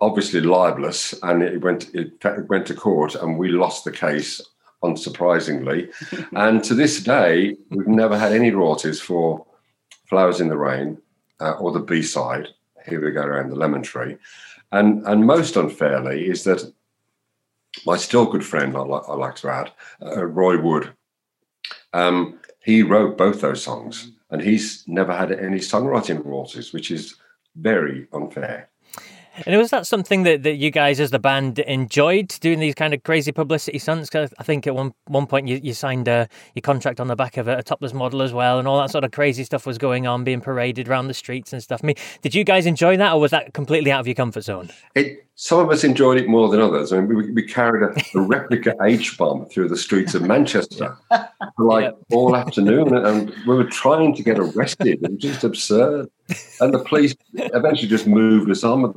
obviously 0.00 0.40
libelous, 0.40 1.14
and 1.22 1.42
it 1.42 1.60
went 1.60 1.94
it 1.94 2.24
went 2.48 2.66
to 2.66 2.74
court, 2.74 3.14
and 3.14 3.38
we 3.38 3.48
lost 3.48 3.84
the 3.84 3.92
case, 3.92 4.40
unsurprisingly. 4.82 5.92
and 6.32 6.62
to 6.64 6.74
this 6.74 7.02
day, 7.02 7.56
we've 7.70 7.86
never 7.88 8.18
had 8.18 8.32
any 8.32 8.50
royalties 8.50 9.00
for 9.00 9.44
"Flowers 10.06 10.40
in 10.40 10.48
the 10.48 10.56
Rain" 10.56 10.98
uh, 11.40 11.52
or 11.52 11.72
the 11.72 11.80
B 11.80 12.02
side. 12.02 12.48
Here 12.86 13.04
we 13.04 13.10
go 13.10 13.22
around 13.22 13.50
the 13.50 13.56
lemon 13.56 13.82
tree, 13.82 14.16
and 14.72 15.06
and 15.06 15.26
most 15.26 15.56
unfairly 15.56 16.28
is 16.28 16.44
that 16.44 16.72
my 17.86 17.96
still 17.96 18.26
good 18.26 18.44
friend, 18.44 18.76
I, 18.76 18.80
li- 18.80 19.04
I 19.08 19.14
like 19.14 19.36
to 19.36 19.48
add, 19.48 19.72
uh, 20.02 20.24
Roy 20.24 20.60
Wood. 20.60 20.92
Um, 21.92 22.40
he 22.64 22.82
wrote 22.82 23.16
both 23.16 23.40
those 23.40 23.62
songs, 23.62 24.12
and 24.30 24.42
he's 24.42 24.84
never 24.86 25.14
had 25.14 25.32
any 25.32 25.58
songwriting 25.58 26.24
royalties, 26.24 26.72
which 26.72 26.90
is 26.90 27.16
very 27.56 28.06
unfair. 28.12 28.68
And 29.46 29.56
was 29.56 29.70
that 29.70 29.86
something 29.86 30.22
that, 30.24 30.42
that 30.42 30.54
you 30.54 30.70
guys 30.70 31.00
as 31.00 31.10
the 31.10 31.18
band 31.18 31.58
enjoyed 31.60 32.28
doing 32.40 32.58
these 32.58 32.74
kind 32.74 32.94
of 32.94 33.02
crazy 33.02 33.32
publicity 33.32 33.78
stunts? 33.78 34.10
Cause 34.10 34.32
I 34.38 34.42
think 34.42 34.66
at 34.66 34.74
one 34.74 34.92
one 35.06 35.26
point 35.26 35.48
you, 35.48 35.60
you 35.62 35.74
signed 35.74 36.08
a, 36.08 36.28
your 36.54 36.62
contract 36.62 37.00
on 37.00 37.08
the 37.08 37.16
back 37.16 37.36
of 37.36 37.48
a, 37.48 37.58
a, 37.58 37.62
topless 37.62 37.92
model 37.92 38.22
as 38.22 38.32
well, 38.32 38.58
and 38.58 38.66
all 38.66 38.80
that 38.80 38.90
sort 38.90 39.04
of 39.04 39.12
crazy 39.12 39.44
stuff 39.44 39.66
was 39.66 39.78
going 39.78 40.06
on, 40.06 40.24
being 40.24 40.40
paraded 40.40 40.88
around 40.88 41.08
the 41.08 41.14
streets 41.14 41.52
and 41.52 41.62
stuff. 41.62 41.80
I 41.82 41.86
mean, 41.86 41.96
did 42.22 42.34
you 42.34 42.44
guys 42.44 42.66
enjoy 42.66 42.96
that, 42.96 43.12
or 43.12 43.20
was 43.20 43.30
that 43.30 43.54
completely 43.54 43.92
out 43.92 44.00
of 44.00 44.06
your 44.06 44.14
comfort 44.14 44.42
zone? 44.42 44.70
It, 44.94 45.27
some 45.40 45.60
of 45.60 45.70
us 45.70 45.84
enjoyed 45.84 46.18
it 46.18 46.28
more 46.28 46.48
than 46.48 46.60
others. 46.60 46.92
I 46.92 46.98
mean, 46.98 47.16
we, 47.16 47.30
we 47.30 47.42
carried 47.44 47.84
a, 47.84 48.18
a 48.18 48.20
replica 48.20 48.74
H 48.82 49.16
bomb 49.16 49.46
through 49.46 49.68
the 49.68 49.76
streets 49.76 50.12
of 50.16 50.22
Manchester 50.22 50.96
for 51.08 51.64
like 51.64 51.84
yep. 51.84 51.98
all 52.10 52.34
afternoon, 52.34 52.92
and 52.92 53.32
we 53.46 53.54
were 53.54 53.70
trying 53.70 54.16
to 54.16 54.24
get 54.24 54.36
arrested. 54.36 54.98
It 55.00 55.12
was 55.12 55.20
just 55.20 55.44
absurd. 55.44 56.10
And 56.60 56.74
the 56.74 56.80
police 56.80 57.14
eventually 57.34 57.86
just 57.86 58.08
moved 58.08 58.50
us 58.50 58.64
on. 58.64 58.92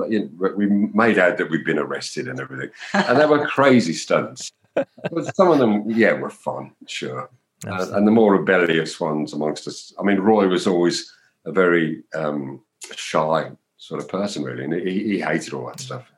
We 0.57 0.65
made 0.65 1.19
out 1.19 1.37
that 1.37 1.51
we'd 1.51 1.63
been 1.63 1.77
arrested 1.77 2.27
and 2.27 2.39
everything. 2.39 2.71
And 2.93 3.19
they 3.19 3.27
were 3.27 3.45
crazy 3.45 3.93
stunts. 3.93 4.51
But 4.73 5.35
some 5.35 5.51
of 5.51 5.59
them, 5.59 5.91
yeah, 5.91 6.13
were 6.13 6.31
fun, 6.31 6.71
sure. 6.87 7.29
And 7.65 8.07
the 8.07 8.11
more 8.11 8.35
rebellious 8.35 8.99
ones 8.99 9.33
amongst 9.33 9.67
us. 9.67 9.93
I 9.99 10.01
mean, 10.01 10.17
Roy 10.17 10.47
was 10.47 10.65
always 10.65 11.13
a 11.45 11.51
very 11.51 12.01
um, 12.15 12.63
shy 12.95 13.51
sort 13.77 14.01
of 14.01 14.09
person, 14.09 14.43
really, 14.43 14.63
and 14.63 14.73
he, 14.73 15.03
he 15.03 15.19
hated 15.19 15.53
all 15.53 15.67
that 15.67 15.79
stuff. 15.79 16.10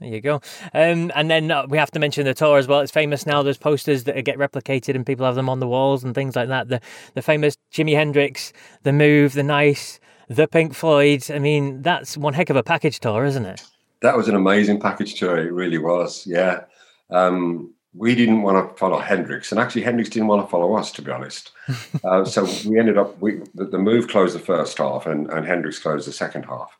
There 0.00 0.10
you 0.10 0.20
go. 0.20 0.42
Um, 0.74 1.10
and 1.14 1.30
then 1.30 1.50
uh, 1.50 1.66
we 1.68 1.78
have 1.78 1.90
to 1.92 1.98
mention 1.98 2.26
the 2.26 2.34
tour 2.34 2.58
as 2.58 2.68
well. 2.68 2.80
It's 2.80 2.92
famous 2.92 3.24
now. 3.24 3.42
There's 3.42 3.56
posters 3.56 4.04
that 4.04 4.22
get 4.24 4.36
replicated 4.36 4.94
and 4.94 5.06
people 5.06 5.24
have 5.24 5.36
them 5.36 5.48
on 5.48 5.58
the 5.58 5.66
walls 5.66 6.04
and 6.04 6.14
things 6.14 6.36
like 6.36 6.48
that. 6.48 6.68
The 6.68 6.80
the 7.14 7.22
famous 7.22 7.56
Jimi 7.72 7.94
Hendrix, 7.94 8.52
The 8.82 8.92
Move, 8.92 9.32
The 9.32 9.42
Nice, 9.42 9.98
The 10.28 10.46
Pink 10.46 10.74
Floyd. 10.74 11.30
I 11.30 11.38
mean, 11.38 11.80
that's 11.80 12.16
one 12.16 12.34
heck 12.34 12.50
of 12.50 12.56
a 12.56 12.62
package 12.62 13.00
tour, 13.00 13.24
isn't 13.24 13.46
it? 13.46 13.62
That 14.02 14.16
was 14.16 14.28
an 14.28 14.34
amazing 14.34 14.80
package 14.80 15.14
tour. 15.18 15.38
It 15.38 15.52
really 15.52 15.78
was. 15.78 16.26
Yeah. 16.26 16.64
Um, 17.10 17.72
we 17.94 18.14
didn't 18.14 18.42
want 18.42 18.68
to 18.68 18.76
follow 18.76 18.98
Hendrix, 18.98 19.50
and 19.50 19.58
actually 19.58 19.82
Hendrix 19.82 20.10
didn't 20.10 20.28
want 20.28 20.44
to 20.44 20.50
follow 20.50 20.74
us, 20.74 20.92
to 20.92 21.02
be 21.02 21.10
honest. 21.10 21.52
uh, 22.04 22.26
so 22.26 22.44
we 22.68 22.78
ended 22.78 22.98
up 22.98 23.18
we 23.20 23.40
the, 23.54 23.64
the, 23.64 23.78
move 23.78 24.08
closed 24.08 24.34
the 24.34 24.40
first 24.40 24.76
half, 24.76 25.06
and, 25.06 25.30
and 25.30 25.46
Hendrix 25.46 25.78
closed 25.78 26.06
the 26.06 26.12
second 26.12 26.42
half. 26.44 26.76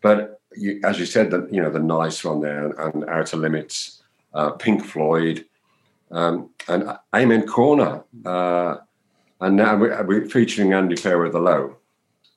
But 0.00 0.40
you, 0.56 0.80
as 0.84 0.98
you 0.98 1.06
said, 1.06 1.30
that 1.30 1.52
you 1.52 1.60
know 1.60 1.70
the 1.70 1.78
nice 1.78 2.24
one 2.24 2.40
there 2.40 2.70
and 2.70 3.04
Outer 3.08 3.36
Limits, 3.36 4.02
uh, 4.32 4.50
Pink 4.52 4.84
Floyd, 4.84 5.44
um, 6.10 6.50
and 6.68 6.96
Amen 7.14 7.46
Corner, 7.46 8.04
uh, 8.24 8.76
and 9.40 9.56
now 9.56 9.76
we're, 9.76 10.02
we're, 10.04 10.26
featuring 10.26 10.72
Andy 10.72 10.96
Fairweather 10.96 11.40
Low, 11.40 11.76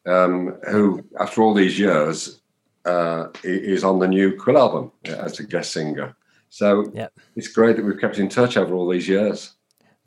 um, 0.05 0.57
who 0.69 1.03
after 1.19 1.41
all 1.41 1.53
these 1.53 1.77
years 1.77 2.41
uh, 2.86 3.27
is 3.43 3.83
on 3.83 4.00
the 4.00 4.07
new 4.07 4.36
Quill 4.36 4.57
album 4.57 4.91
as 5.05 5.39
a 5.39 5.43
guest 5.43 5.74
singer. 5.74 6.15
So 6.50 6.89
yep. 6.93 7.13
it's 7.36 7.50
great 7.50 7.75
that 7.75 7.86
we've 7.86 8.00
kept 8.00 8.17
in 8.17 8.29
touch 8.29 8.57
over 8.57 8.74
all 8.74 8.89
these 8.89 9.07
years. 9.07 9.53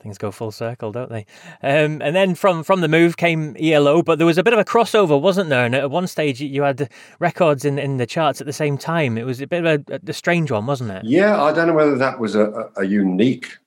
Things 0.01 0.17
go 0.17 0.31
full 0.31 0.51
circle, 0.51 0.91
don't 0.91 1.11
they? 1.11 1.27
Um, 1.61 2.01
and 2.01 2.15
then 2.15 2.33
from 2.33 2.63
from 2.63 2.81
the 2.81 2.87
move 2.87 3.17
came 3.17 3.55
ELO, 3.59 4.01
but 4.01 4.17
there 4.17 4.25
was 4.25 4.39
a 4.39 4.43
bit 4.43 4.53
of 4.53 4.59
a 4.59 4.65
crossover, 4.65 5.19
wasn't 5.19 5.49
there? 5.49 5.63
And 5.63 5.75
at 5.75 5.91
one 5.91 6.07
stage, 6.07 6.41
you 6.41 6.63
had 6.63 6.89
records 7.19 7.65
in, 7.65 7.77
in 7.77 7.97
the 7.97 8.07
charts 8.07 8.41
at 8.41 8.47
the 8.47 8.53
same 8.53 8.79
time. 8.79 9.15
It 9.15 9.25
was 9.25 9.41
a 9.41 9.47
bit 9.47 9.63
of 9.63 9.85
a, 9.89 9.99
a 10.07 10.13
strange 10.13 10.49
one, 10.49 10.65
wasn't 10.65 10.89
it? 10.89 11.03
Yeah, 11.03 11.41
I 11.41 11.53
don't 11.53 11.67
know 11.67 11.73
whether 11.73 11.97
that 11.97 12.19
was 12.19 12.35
a, 12.35 12.71
a 12.77 12.83
unique 12.83 13.57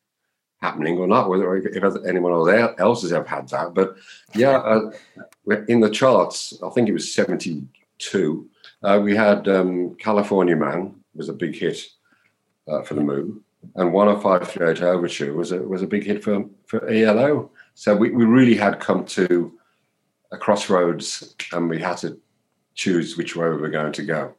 happening 0.61 0.99
or 0.99 1.07
not, 1.07 1.29
whether 1.29 1.57
if 1.57 2.07
anyone 2.09 2.33
else 2.79 3.03
has 3.03 3.13
ever 3.13 3.29
had 3.29 3.49
that. 3.51 3.73
But 3.75 3.95
yeah, 4.35 4.57
uh, 5.47 5.61
in 5.69 5.81
the 5.81 5.91
charts, 5.91 6.59
I 6.65 6.71
think 6.71 6.89
it 6.89 6.95
was 6.95 7.15
72, 7.15 8.51
uh, 8.83 9.01
we 9.01 9.15
had 9.15 9.47
um, 9.47 9.95
California 9.97 10.57
Man 10.57 10.97
was 11.15 11.29
a 11.29 11.33
big 11.33 11.55
hit 11.55 11.81
uh, 12.67 12.83
for 12.83 12.95
the 12.95 13.03
move 13.03 13.39
and 13.77 13.93
one 13.93 14.09
10538 14.09 14.83
Overture 14.83 15.33
was 15.33 15.53
a, 15.53 15.59
was 15.59 15.83
a 15.83 15.87
big 15.87 16.05
hit 16.05 16.23
for, 16.23 16.45
for 16.67 16.89
ELO. 16.89 17.51
So 17.75 17.97
we, 17.97 18.11
we 18.11 18.25
really 18.25 18.55
had 18.57 18.81
come 18.81 19.05
to 19.07 19.53
a 20.33 20.37
crossroads 20.37 21.35
and 21.53 21.69
we 21.69 21.81
had 21.81 21.99
to 21.99 22.19
choose 22.75 23.17
which 23.17 23.37
way 23.37 23.49
we 23.49 23.57
were 23.57 23.69
going 23.69 23.93
to 23.93 24.03
go. 24.03 24.35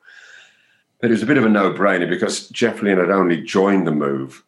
But 0.99 1.09
it 1.09 1.13
was 1.13 1.23
a 1.23 1.27
bit 1.27 1.37
of 1.37 1.45
a 1.45 1.49
no 1.49 1.71
brainer 1.71 2.09
because 2.09 2.49
Jeff 2.49 2.81
Lynne 2.81 2.97
had 2.97 3.09
only 3.09 3.41
joined 3.41 3.85
the 3.85 3.91
move. 3.91 4.43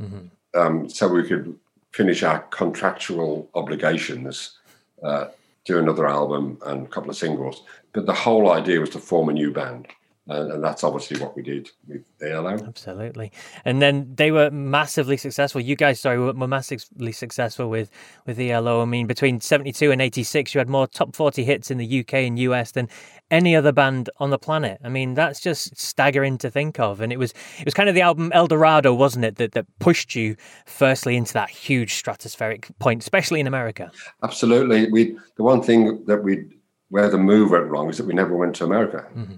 Mm-hmm. 0.00 0.26
Um, 0.58 0.88
so 0.88 1.08
we 1.08 1.26
could 1.26 1.58
finish 1.92 2.22
our 2.22 2.40
contractual 2.40 3.48
obligations, 3.54 4.58
uh, 5.02 5.26
do 5.64 5.78
another 5.78 6.06
album 6.06 6.58
and 6.66 6.86
a 6.86 6.88
couple 6.88 7.10
of 7.10 7.16
singles. 7.16 7.62
But 7.92 8.06
the 8.06 8.14
whole 8.14 8.52
idea 8.52 8.80
was 8.80 8.90
to 8.90 8.98
form 8.98 9.28
a 9.28 9.32
new 9.32 9.52
band 9.52 9.88
and, 10.28 10.52
and, 10.52 10.64
that's 10.64 10.82
obviously 10.82 11.20
what 11.20 11.36
we 11.36 11.42
did 11.42 11.70
with 11.86 12.02
ELO. 12.20 12.54
Absolutely, 12.54 13.30
and 13.64 13.80
then 13.80 14.12
they 14.14 14.30
were 14.30 14.50
massively 14.50 15.16
successful. 15.16 15.60
You 15.60 15.76
guys, 15.76 16.00
sorry, 16.00 16.18
were 16.18 16.48
massively 16.48 17.12
successful 17.12 17.70
with 17.70 17.90
with 18.26 18.38
ELO. 18.38 18.82
I 18.82 18.86
mean, 18.86 19.06
between 19.06 19.40
seventy 19.40 19.72
two 19.72 19.92
and 19.92 20.02
eighty 20.02 20.24
six, 20.24 20.54
you 20.54 20.58
had 20.58 20.68
more 20.68 20.88
top 20.88 21.14
forty 21.14 21.44
hits 21.44 21.70
in 21.70 21.78
the 21.78 22.00
UK 22.00 22.14
and 22.14 22.38
US 22.40 22.72
than 22.72 22.88
any 23.30 23.54
other 23.54 23.72
band 23.72 24.10
on 24.18 24.30
the 24.30 24.38
planet. 24.38 24.80
I 24.82 24.88
mean, 24.88 25.14
that's 25.14 25.40
just 25.40 25.76
staggering 25.78 26.38
to 26.38 26.50
think 26.50 26.80
of. 26.80 27.00
And 27.00 27.12
it 27.12 27.18
was 27.18 27.32
it 27.58 27.64
was 27.64 27.74
kind 27.74 27.88
of 27.88 27.94
the 27.94 28.02
album 28.02 28.32
El 28.34 28.48
Dorado, 28.48 28.92
wasn't 28.94 29.24
it, 29.24 29.36
that 29.36 29.52
that 29.52 29.66
pushed 29.78 30.16
you 30.16 30.36
firstly 30.66 31.16
into 31.16 31.32
that 31.34 31.50
huge 31.50 32.02
stratospheric 32.02 32.76
point, 32.80 33.02
especially 33.02 33.38
in 33.38 33.46
America. 33.46 33.92
Absolutely. 34.24 34.90
We 34.90 35.16
the 35.36 35.44
one 35.44 35.62
thing 35.62 36.04
that 36.06 36.24
we 36.24 36.46
where 36.88 37.08
the 37.08 37.18
move 37.18 37.50
went 37.50 37.66
wrong 37.66 37.90
is 37.90 37.98
that 37.98 38.06
we 38.06 38.14
never 38.14 38.36
went 38.36 38.56
to 38.56 38.64
America. 38.64 39.06
Mm-hmm 39.14 39.36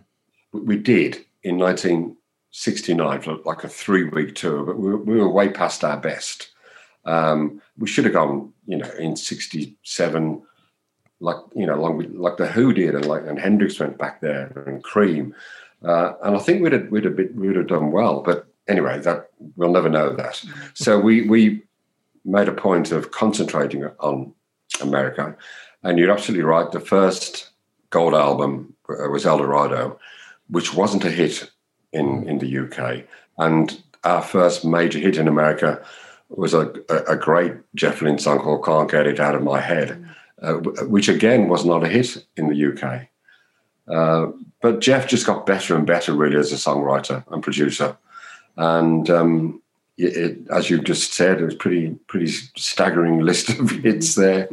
we 0.53 0.77
did 0.77 1.25
in 1.43 1.59
1969 1.59 3.21
for 3.21 3.37
like 3.45 3.65
a 3.65 3.69
three 3.69 4.05
week 4.05 4.35
tour, 4.35 4.65
but 4.65 4.79
we 4.79 4.91
were, 4.91 4.99
we 4.99 5.17
were, 5.17 5.29
way 5.29 5.49
past 5.49 5.85
our 5.85 5.97
best. 5.97 6.49
Um, 7.05 7.63
we 7.79 7.89
should 7.89 8.05
have 8.05 8.15
gone, 8.15 8.53
you 8.67 8.77
know, 8.77 8.91
in 8.99 9.17
'67, 9.17 10.43
like 11.21 11.37
you 11.55 11.67
know, 11.67 11.75
along 11.75 11.97
with, 11.97 12.11
like 12.13 12.37
the 12.37 12.49
Who 12.49 12.73
did, 12.73 12.95
and 12.95 13.07
like 13.07 13.27
and 13.27 13.39
Hendrix 13.39 13.79
went 13.79 13.99
back 13.99 14.21
there, 14.21 14.65
and 14.67 14.83
Cream, 14.83 15.35
uh, 15.85 16.15
and 16.23 16.37
I 16.37 16.39
think 16.39 16.63
we'd 16.63 16.73
have, 16.73 16.89
we'd 16.89 17.05
have 17.05 17.17
been, 17.17 17.35
we'd 17.37 17.57
have 17.57 17.69
done 17.69 17.93
well. 17.93 18.21
But 18.21 18.47
anyway, 18.67 18.99
that 19.01 19.31
we'll 19.57 19.73
never 19.73 19.89
know 19.89 20.15
that. 20.15 20.43
So 20.75 20.99
we 20.99 21.29
we 21.29 21.63
made 22.25 22.49
a 22.49 22.53
point 22.53 22.93
of 22.93 23.11
concentrating 23.11 23.85
on 24.01 24.35
America, 24.81 25.37
and 25.83 25.99
you're 25.99 26.11
absolutely 26.11 26.45
right. 26.45 26.71
The 26.71 26.81
first 26.81 27.51
gold 27.91 28.15
album 28.15 28.75
was 28.87 29.25
El 29.25 29.39
Dorado 29.39 29.99
which 30.51 30.75
wasn't 30.75 31.05
a 31.05 31.11
hit 31.11 31.51
in, 31.93 32.29
in 32.29 32.39
the 32.39 32.59
UK. 32.59 33.05
And 33.39 33.83
our 34.05 34.23
first 34.23 34.65
major 34.65 34.99
hit 34.99 35.17
in 35.17 35.29
America 35.29 35.83
was 36.29 36.55
a, 36.55 36.73
a, 37.09 37.17
great 37.17 37.55
Jeff 37.75 38.03
Lynne 38.03 38.19
song 38.19 38.41
called 38.41 38.65
Can't 38.65 38.91
Get 38.91 39.07
It 39.07 39.21
Out 39.21 39.35
of 39.35 39.43
My 39.43 39.61
Head, 39.61 40.07
uh, 40.43 40.55
which 40.55 41.09
again 41.09 41.49
was 41.49 41.65
not 41.65 41.85
a 41.85 41.89
hit 41.89 42.25
in 42.37 42.49
the 42.49 42.67
UK. 42.67 43.09
Uh, 43.89 44.33
but 44.61 44.81
Jeff 44.81 45.09
just 45.09 45.27
got 45.27 45.47
better 45.47 45.75
and 45.75 45.87
better, 45.87 46.13
really, 46.13 46.37
as 46.37 46.53
a 46.53 46.57
songwriter 46.57 47.25
and 47.33 47.43
producer. 47.43 47.97
And 48.57 49.09
um, 49.09 49.63
it, 49.97 50.17
it, 50.17 50.39
as 50.51 50.69
you 50.69 50.81
just 50.81 51.15
said, 51.15 51.41
it 51.41 51.45
was 51.45 51.55
pretty 51.55 51.91
pretty 52.07 52.29
staggering 52.57 53.21
list 53.25 53.49
of 53.51 53.71
hits 53.71 54.15
there. 54.15 54.49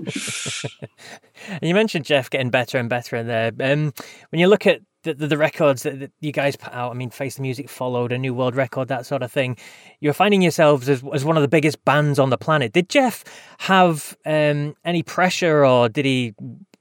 you 1.62 1.74
mentioned 1.74 2.06
Jeff 2.06 2.30
getting 2.30 2.50
better 2.50 2.78
and 2.78 2.90
better 2.90 3.18
in 3.18 3.28
there. 3.28 3.52
Um, 3.60 3.94
when 4.30 4.40
you 4.40 4.48
look 4.48 4.66
at 4.66 4.82
the, 5.06 5.14
the, 5.14 5.28
the 5.28 5.38
records 5.38 5.84
that, 5.84 6.00
that, 6.00 6.12
you 6.20 6.34
guys 6.34 6.56
put 6.56 6.74
out, 6.74 6.92
I 6.92 6.96
mean, 6.96 7.10
Face 7.10 7.36
the 7.36 7.42
Music 7.42 7.70
followed, 7.70 8.12
a 8.12 8.18
new 8.18 8.34
world 8.34 8.56
record, 8.56 8.90
that 8.90 9.06
sort 9.06 9.24
of 9.24 9.32
thing. 9.32 9.56
You're 10.02 10.14
finding 10.14 10.42
yourselves 10.42 10.90
as, 10.90 11.04
as 11.14 11.24
one 11.24 11.38
of 11.38 11.42
the 11.42 11.48
biggest 11.48 11.86
bands 11.86 12.20
on 12.20 12.30
the 12.30 12.38
planet. 12.38 12.74
Did 12.74 12.90
Jeff 12.90 13.24
have 13.60 14.18
um, 14.26 14.76
any 14.84 15.04
pressure 15.04 15.66
or 15.66 15.88
did 15.88 16.04
he 16.04 16.36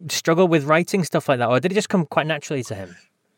struggle 0.08 0.48
with 0.48 0.64
writing 0.64 1.04
stuff 1.04 1.28
like 1.28 1.38
that? 1.38 1.48
Or 1.48 1.60
did 1.60 1.70
it 1.70 1.76
just 1.76 1.88
come 1.88 2.06
quite 2.06 2.26
naturally 2.26 2.64
to 2.64 2.74
him? 2.74 2.96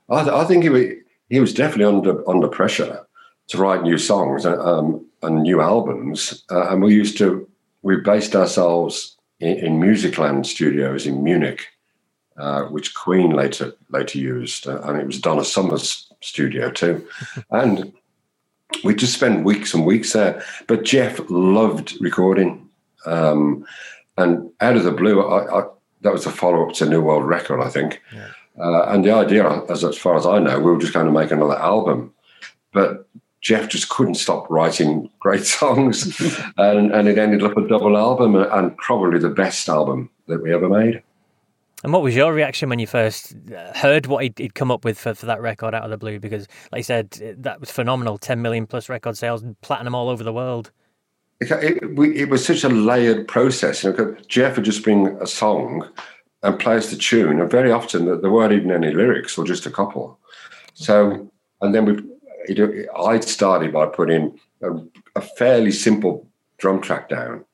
I, 0.08 0.22
th- 0.22 0.34
I 0.34 0.44
think 0.44 0.62
he 0.62 0.70
was, 0.70 0.86
he 1.28 1.40
was 1.40 1.52
definitely 1.52 1.84
under, 1.84 2.28
under 2.28 2.48
pressure 2.48 3.04
to 3.48 3.58
write 3.58 3.82
new 3.82 3.98
songs 3.98 4.46
uh, 4.46 4.58
um, 4.60 5.04
and 5.22 5.42
new 5.42 5.60
albums. 5.60 6.44
Uh, 6.50 6.68
and 6.68 6.82
we 6.82 6.94
used 6.94 7.18
to, 7.18 7.48
we 7.82 7.96
based 7.96 8.34
ourselves 8.34 9.16
in, 9.40 9.58
in 9.58 9.80
Musicland 9.80 10.46
studios 10.46 11.06
in 11.06 11.22
Munich 11.22 11.66
uh, 12.38 12.64
which 12.64 12.94
Queen 12.94 13.30
later 13.30 13.72
later 13.90 14.18
used, 14.18 14.66
uh, 14.66 14.80
and 14.82 14.98
it 14.98 15.06
was 15.06 15.20
Donna 15.20 15.44
Summer's 15.44 16.12
studio 16.20 16.70
too. 16.70 17.06
and 17.50 17.92
we 18.84 18.94
just 18.94 19.14
spent 19.14 19.44
weeks 19.44 19.74
and 19.74 19.86
weeks 19.86 20.12
there. 20.12 20.42
But 20.66 20.84
Jeff 20.84 21.20
loved 21.28 21.96
recording, 22.00 22.68
um, 23.04 23.64
and 24.18 24.50
out 24.60 24.76
of 24.76 24.84
the 24.84 24.92
blue, 24.92 25.20
I, 25.22 25.60
I, 25.60 25.64
that 26.02 26.12
was 26.12 26.26
a 26.26 26.30
follow 26.30 26.68
up 26.68 26.74
to 26.76 26.86
New 26.86 27.02
World 27.02 27.24
Record, 27.24 27.60
I 27.60 27.68
think. 27.68 28.02
Yeah. 28.14 28.28
Uh, 28.58 28.86
and 28.88 29.04
the 29.04 29.10
idea, 29.10 29.62
as, 29.68 29.84
as 29.84 29.98
far 29.98 30.16
as 30.16 30.26
I 30.26 30.38
know, 30.38 30.58
we 30.58 30.70
were 30.70 30.78
just 30.78 30.94
going 30.94 31.06
to 31.06 31.12
make 31.12 31.30
another 31.30 31.58
album, 31.58 32.14
but 32.72 33.06
Jeff 33.42 33.68
just 33.68 33.90
couldn't 33.90 34.14
stop 34.14 34.48
writing 34.50 35.10
great 35.20 35.44
songs, 35.44 36.20
and, 36.56 36.92
and 36.92 37.08
it 37.08 37.18
ended 37.18 37.42
up 37.42 37.56
a 37.56 37.68
double 37.68 37.96
album 37.96 38.34
and 38.36 38.76
probably 38.78 39.18
the 39.18 39.28
best 39.28 39.68
album 39.68 40.10
that 40.26 40.42
we 40.42 40.52
ever 40.52 40.68
made. 40.68 41.02
And 41.86 41.92
what 41.92 42.02
was 42.02 42.16
your 42.16 42.34
reaction 42.34 42.68
when 42.68 42.80
you 42.80 42.86
first 42.88 43.36
uh, 43.56 43.72
heard 43.72 44.06
what 44.06 44.24
he'd, 44.24 44.36
he'd 44.40 44.56
come 44.56 44.72
up 44.72 44.84
with 44.84 44.98
for, 44.98 45.14
for 45.14 45.26
that 45.26 45.40
record 45.40 45.72
out 45.72 45.84
of 45.84 45.90
the 45.90 45.96
blue? 45.96 46.18
Because, 46.18 46.48
like 46.72 46.80
I 46.80 46.82
said, 46.82 47.10
that 47.38 47.60
was 47.60 47.70
phenomenal 47.70 48.18
10 48.18 48.42
million 48.42 48.66
plus 48.66 48.88
record 48.88 49.16
sales, 49.16 49.44
platinum 49.60 49.94
all 49.94 50.08
over 50.08 50.24
the 50.24 50.32
world. 50.32 50.72
It, 51.40 51.52
it, 51.52 51.98
it 52.16 52.28
was 52.28 52.44
such 52.44 52.64
a 52.64 52.68
layered 52.68 53.28
process. 53.28 53.84
You 53.84 53.92
know, 53.92 54.16
Jeff 54.26 54.56
would 54.56 54.64
just 54.64 54.82
bring 54.82 55.06
a 55.20 55.28
song 55.28 55.88
and 56.42 56.58
play 56.58 56.76
us 56.76 56.90
the 56.90 56.96
tune, 56.96 57.40
and 57.40 57.48
very 57.48 57.70
often 57.70 58.06
there 58.06 58.32
weren't 58.32 58.52
even 58.52 58.72
any 58.72 58.92
lyrics 58.92 59.38
or 59.38 59.44
just 59.44 59.64
a 59.64 59.70
couple. 59.70 60.18
So, 60.74 61.30
and 61.60 61.72
then 61.72 61.84
we, 62.48 62.88
I'd 62.96 63.22
started 63.22 63.72
by 63.72 63.86
putting 63.86 64.36
a, 64.60 64.72
a 65.14 65.20
fairly 65.20 65.70
simple 65.70 66.26
drum 66.58 66.80
track 66.80 67.08
down 67.08 67.44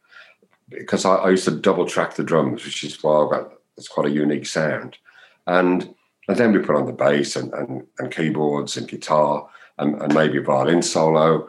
because 0.71 1.05
I, 1.05 1.17
I, 1.17 1.31
used 1.31 1.45
to 1.45 1.51
double 1.51 1.85
track 1.85 2.15
the 2.15 2.25
drums, 2.25 2.65
which 2.65 2.83
is 2.83 3.03
why 3.03 3.23
I've 3.23 3.31
got 3.31 3.53
it's 3.76 3.88
quite 3.88 4.07
a 4.07 4.11
unique 4.11 4.47
sound. 4.47 4.99
And 5.47 5.95
and 6.29 6.37
then 6.37 6.52
we 6.52 6.61
put 6.61 6.76
on 6.76 6.87
the 6.87 6.93
bass 6.93 7.35
and, 7.35 7.52
and, 7.52 7.87
and 7.99 8.12
keyboards 8.12 8.76
and 8.76 8.87
guitar 8.87 9.49
and, 9.79 10.00
and 10.00 10.14
maybe 10.14 10.38
a 10.38 10.43
violin 10.43 10.83
solo 10.83 11.49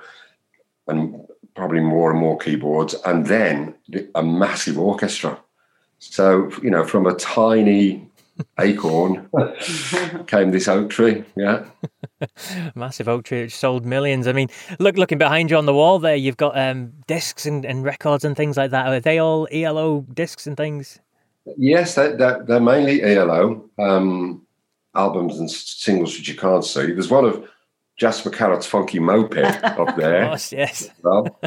and 0.88 1.16
probably 1.56 1.80
more 1.80 2.10
and 2.10 2.20
more 2.20 2.38
keyboards 2.38 2.96
and 3.06 3.28
then 3.28 3.76
a 4.16 4.24
massive 4.24 4.80
orchestra. 4.80 5.40
So, 6.00 6.52
you 6.62 6.72
know, 6.72 6.84
from 6.84 7.06
a 7.06 7.14
tiny 7.16 8.10
acorn 8.60 9.30
came 10.26 10.52
this 10.52 10.68
oak 10.68 10.90
tree. 10.90 11.24
Yeah. 11.38 11.66
Massive 12.76 13.08
oak 13.08 13.26
tree 13.26 13.44
which 13.44 13.56
sold 13.56 13.86
millions. 13.86 14.28
I 14.28 14.34
mean, 14.34 14.50
look 14.80 14.98
looking 14.98 15.20
behind 15.20 15.52
you 15.52 15.58
on 15.58 15.68
the 15.68 15.74
wall 15.74 16.00
there, 16.00 16.16
you've 16.16 16.38
got 16.38 16.58
um, 16.58 16.94
discs 17.06 17.46
and, 17.46 17.64
and 17.64 17.84
records 17.84 18.26
and 18.26 18.36
things 18.36 18.58
like 18.58 18.72
that. 18.72 18.88
Are 18.88 19.00
they 19.00 19.20
all 19.20 19.48
ELO 19.52 20.02
discs 20.14 20.48
and 20.48 20.58
things? 20.58 21.00
Yes, 21.58 21.96
they're, 21.96 22.16
they're, 22.16 22.44
they're 22.44 22.60
mainly 22.60 23.04
ELO 23.04 23.70
um, 23.80 24.46
albums 24.96 25.40
and 25.40 25.50
singles 25.50 26.18
which 26.18 26.28
you 26.28 26.36
can't 26.36 26.64
see. 26.64 26.92
There's 26.92 27.10
one 27.10 27.26
of 27.26 27.48
Jasper 27.98 28.30
Carrott's 28.30 28.66
Funky 28.66 29.00
Moped 29.00 29.38
up 29.64 29.96
there. 29.98 30.28
course, 30.28 30.52
yes. 30.52 30.90
Well, 31.04 31.40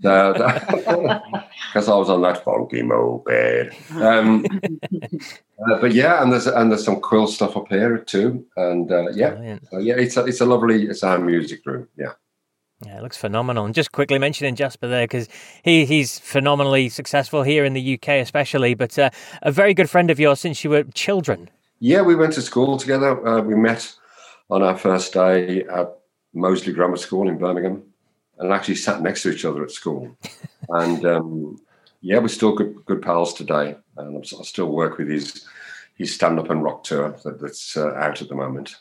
because 0.00 0.38
I 1.88 1.96
was 1.96 2.08
on 2.08 2.22
that 2.22 2.44
funky 2.44 2.82
moped. 2.82 3.74
Um, 4.00 4.46
uh, 5.02 5.80
but 5.80 5.92
yeah, 5.92 6.22
and 6.22 6.32
there's 6.32 6.46
and 6.46 6.70
there's 6.70 6.84
some 6.84 7.00
cool 7.00 7.26
stuff 7.26 7.56
up 7.56 7.68
here 7.68 7.98
too, 7.98 8.46
and 8.56 8.92
uh, 8.92 9.10
yeah, 9.10 9.58
so 9.70 9.78
yeah, 9.78 9.94
it's 9.96 10.16
a, 10.16 10.24
it's 10.24 10.40
a 10.40 10.46
lovely 10.46 10.84
it's 10.86 11.02
our 11.02 11.18
music 11.18 11.66
room. 11.66 11.88
Yeah. 11.96 12.12
Yeah, 12.84 12.98
it 12.98 13.02
looks 13.02 13.16
phenomenal. 13.16 13.64
And 13.64 13.74
just 13.74 13.90
quickly 13.90 14.18
mentioning 14.18 14.54
Jasper 14.54 14.86
there 14.86 15.04
because 15.04 15.28
he 15.64 15.84
he's 15.84 16.18
phenomenally 16.18 16.88
successful 16.88 17.42
here 17.42 17.64
in 17.64 17.72
the 17.72 17.94
UK, 17.94 18.08
especially, 18.08 18.74
but 18.74 18.96
uh, 18.98 19.10
a 19.42 19.50
very 19.50 19.74
good 19.74 19.90
friend 19.90 20.10
of 20.10 20.20
yours 20.20 20.40
since 20.40 20.62
you 20.62 20.70
were 20.70 20.84
children. 20.84 21.50
Yeah, 21.80 22.02
we 22.02 22.14
went 22.14 22.34
to 22.34 22.42
school 22.42 22.76
together. 22.76 23.26
Uh, 23.26 23.40
we 23.40 23.56
met 23.56 23.92
on 24.50 24.62
our 24.62 24.76
first 24.76 25.12
day 25.12 25.64
at 25.64 25.98
Moseley 26.34 26.72
Grammar 26.72 26.96
School 26.96 27.28
in 27.28 27.38
Birmingham 27.38 27.82
and 28.38 28.52
actually 28.52 28.76
sat 28.76 29.02
next 29.02 29.22
to 29.22 29.32
each 29.32 29.44
other 29.44 29.64
at 29.64 29.72
school. 29.72 30.16
and 30.68 31.04
um, 31.04 31.60
yeah, 32.00 32.18
we're 32.18 32.28
still 32.28 32.54
good 32.54 32.84
good 32.84 33.02
pals 33.02 33.34
today. 33.34 33.76
And 33.96 34.16
I 34.18 34.42
still 34.44 34.70
work 34.70 34.98
with 34.98 35.08
his 35.08 35.44
his 35.96 36.14
stand 36.14 36.38
up 36.38 36.48
and 36.48 36.62
rock 36.62 36.84
tour 36.84 37.16
that, 37.24 37.40
that's 37.40 37.76
uh, 37.76 37.92
out 37.94 38.22
at 38.22 38.28
the 38.28 38.36
moment. 38.36 38.76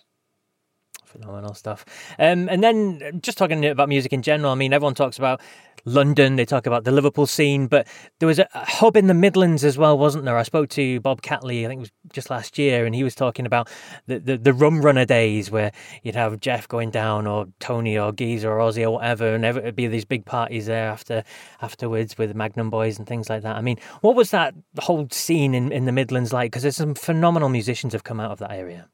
Phenomenal 1.08 1.54
stuff. 1.54 1.86
Um, 2.20 2.50
and 2.50 2.62
then 2.62 3.22
just 3.22 3.38
talking 3.38 3.66
about 3.66 3.88
music 3.88 4.12
in 4.12 4.22
general, 4.22 4.52
I 4.52 4.56
mean, 4.56 4.74
everyone 4.74 4.94
talks 4.94 5.18
about 5.18 5.40
London, 5.86 6.36
they 6.36 6.44
talk 6.44 6.68
about 6.68 6.84
the 6.84 6.92
Liverpool 6.92 7.26
scene, 7.26 7.68
but 7.68 7.88
there 8.20 8.28
was 8.28 8.40
a, 8.40 8.48
hub 8.54 8.98
in 8.98 9.08
the 9.08 9.14
Midlands 9.14 9.64
as 9.64 9.78
well, 9.78 9.98
wasn't 9.98 10.26
there? 10.26 10.38
I 10.38 10.44
spoke 10.44 10.68
to 10.72 11.00
Bob 11.00 11.22
Catley, 11.22 11.64
I 11.64 11.70
think 11.70 11.80
it 11.80 11.80
was 11.80 11.92
just 12.12 12.30
last 12.30 12.58
year, 12.58 12.86
and 12.86 12.94
he 12.94 13.06
was 13.06 13.16
talking 13.16 13.46
about 13.46 13.70
the, 14.06 14.20
the, 14.20 14.38
the 14.38 14.52
rum 14.52 14.82
runner 14.82 15.06
days 15.06 15.50
where 15.50 15.72
you'd 16.04 16.16
have 16.16 16.42
Jeff 16.42 16.68
going 16.68 16.92
down, 16.92 17.26
or 17.26 17.46
Tony, 17.62 17.98
or 17.98 18.12
Geezer, 18.12 18.52
or 18.52 18.60
Ozzy, 18.60 18.84
or 18.84 18.92
whatever, 18.92 19.34
and 19.34 19.46
it'd 19.46 19.78
be 19.78 19.88
these 19.88 20.04
big 20.04 20.26
parties 20.26 20.66
there 20.66 20.90
after 20.90 21.24
afterwards 21.62 22.18
with 22.18 22.36
Magnum 22.36 22.70
Boys 22.70 22.98
and 22.98 23.08
things 23.08 23.30
like 23.30 23.44
that. 23.44 23.56
I 23.56 23.62
mean, 23.62 23.78
what 24.02 24.16
was 24.16 24.32
that 24.32 24.56
whole 24.80 25.08
scene 25.10 25.56
in, 25.56 25.72
in 25.72 25.86
the 25.86 25.94
Midlands 25.94 26.34
like? 26.34 26.52
Because 26.52 26.64
there's 26.64 26.76
some 26.76 26.96
phenomenal 26.96 27.48
musicians 27.48 27.94
have 27.94 28.04
come 28.04 28.20
out 28.20 28.32
of 28.32 28.40
that 28.40 28.52
area. 28.52 28.90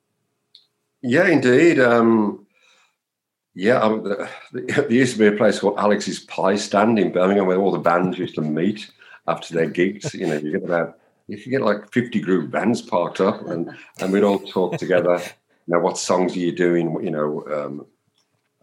Yeah, 1.04 1.28
indeed. 1.28 1.80
Um, 1.80 2.48
yeah, 3.54 3.80
um, 3.80 4.04
there 4.52 4.92
used 4.92 5.14
to 5.14 5.20
be 5.20 5.28
a 5.28 5.38
place 5.38 5.60
called 5.60 5.78
Alex's 5.78 6.22
Pie 6.22 6.56
Stand 6.56 6.98
in 6.98 7.12
Birmingham 7.12 7.46
where 7.46 7.60
all 7.60 7.72
the 7.72 7.78
bands 7.78 8.18
used 8.18 8.36
to 8.36 8.42
meet 8.42 8.90
after 9.28 9.54
their 9.54 9.70
gigs. 9.70 10.14
You 10.14 10.28
know, 10.28 10.38
you 10.38 10.54
get 10.54 10.64
about 10.64 10.98
you 11.28 11.38
could 11.38 11.52
get 11.52 11.62
like 11.62 11.92
fifty 11.92 12.20
group 12.20 12.50
bands 12.50 12.82
parked 12.82 13.22
up, 13.22 13.46
and 13.48 13.70
and 14.00 14.12
we'd 14.12 14.24
all 14.24 14.40
talk 14.40 14.78
together. 14.78 15.22
You 15.68 15.76
know, 15.76 15.80
what 15.80 15.98
songs 15.98 16.36
are 16.36 16.40
you 16.40 16.52
doing? 16.52 17.04
You 17.04 17.12
know, 17.12 17.44
um, 17.54 17.86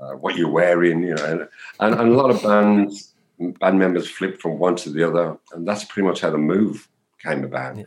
uh, 0.00 0.12
what 0.16 0.36
you're 0.36 0.50
wearing. 0.50 1.02
You 1.02 1.14
know, 1.14 1.24
and, 1.24 1.48
and, 1.78 2.00
and 2.00 2.10
a 2.10 2.16
lot 2.16 2.30
of 2.30 2.42
bands 2.42 3.12
band 3.38 3.78
members 3.78 4.08
flipped 4.08 4.40
from 4.40 4.58
one 4.58 4.76
to 4.76 4.90
the 4.90 5.06
other, 5.06 5.38
and 5.52 5.68
that's 5.68 5.84
pretty 5.84 6.06
much 6.06 6.20
how 6.20 6.30
the 6.30 6.38
move 6.38 6.88
came 7.22 7.44
about. 7.44 7.76
Yeah. 7.76 7.84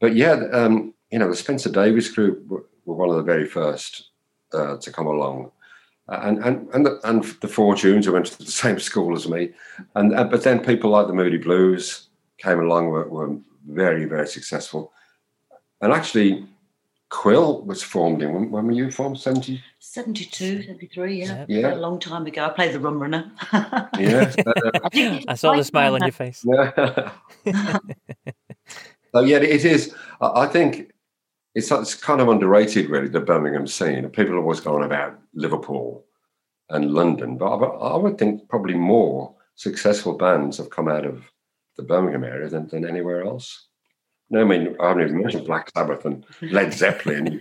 But 0.00 0.14
yeah, 0.14 0.42
um, 0.52 0.94
you 1.10 1.18
know, 1.18 1.28
the 1.28 1.36
Spencer 1.36 1.70
Davis 1.70 2.10
group 2.10 2.68
were 2.88 2.94
one 2.94 3.10
of 3.10 3.16
the 3.16 3.22
very 3.22 3.46
first 3.46 4.10
uh, 4.52 4.78
to 4.78 4.90
come 4.90 5.06
along. 5.06 5.52
Uh, 6.08 6.20
and 6.22 6.38
and 6.38 6.68
and 6.72 6.86
the, 6.86 6.98
and 7.04 7.22
the 7.42 7.48
Fortunes 7.48 8.06
who 8.06 8.12
went 8.12 8.26
to 8.26 8.38
the 8.38 8.50
same 8.64 8.78
school 8.78 9.14
as 9.14 9.28
me, 9.28 9.50
and 9.94 10.14
uh, 10.14 10.24
but 10.24 10.42
then 10.42 10.58
people 10.58 10.90
like 10.90 11.06
the 11.06 11.12
Moody 11.12 11.38
Blues 11.38 12.08
came 12.38 12.58
along 12.58 12.88
were, 12.88 13.08
were 13.08 13.36
very 13.66 14.06
very 14.06 14.26
successful, 14.26 14.92
and 15.82 15.92
actually 15.92 16.46
Quill 17.10 17.62
was 17.62 17.82
formed 17.82 18.22
in 18.22 18.32
when, 18.32 18.50
when 18.50 18.66
were 18.66 18.72
you 18.72 18.90
formed 18.90 19.18
70? 19.18 19.62
72, 19.78 20.62
73, 20.62 21.20
yeah. 21.20 21.46
yeah. 21.48 21.74
A 21.74 21.76
long 21.76 21.98
time 21.98 22.26
ago. 22.26 22.44
I 22.44 22.50
played 22.50 22.74
the 22.74 22.80
rum 22.80 23.00
runner. 23.00 23.30
yeah. 23.98 24.32
I, 24.92 25.24
I 25.28 25.34
saw 25.34 25.56
the 25.56 25.64
smile 25.64 25.94
on 25.94 26.02
your 26.02 26.12
face. 26.12 26.44
Yeah. 26.44 27.10
so 29.14 29.20
yeah, 29.20 29.38
it 29.38 29.64
is. 29.64 29.94
I 30.20 30.46
think 30.46 30.92
it's, 31.54 31.70
it's 31.70 31.94
kind 31.94 32.20
of 32.20 32.28
underrated, 32.28 32.88
really, 32.88 33.08
the 33.08 33.20
Birmingham 33.20 33.66
scene. 33.66 34.08
People 34.10 34.34
have 34.34 34.44
always 34.44 34.60
gone 34.60 34.82
about 34.82 35.18
Liverpool 35.34 36.04
and 36.70 36.92
London, 36.92 37.36
but 37.36 37.46
I, 37.46 37.64
I 37.64 37.96
would 37.96 38.18
think 38.18 38.48
probably 38.48 38.74
more 38.74 39.34
successful 39.54 40.16
bands 40.16 40.58
have 40.58 40.70
come 40.70 40.88
out 40.88 41.04
of 41.04 41.24
the 41.76 41.82
Birmingham 41.82 42.24
area 42.24 42.48
than, 42.48 42.68
than 42.68 42.86
anywhere 42.86 43.24
else. 43.24 43.68
No, 44.30 44.42
I 44.42 44.44
mean, 44.44 44.76
I 44.78 44.88
haven't 44.88 45.04
even 45.04 45.20
mentioned 45.22 45.46
Black 45.46 45.70
Sabbath 45.74 46.04
and 46.04 46.24
Led 46.42 46.74
Zeppelin. 46.74 47.40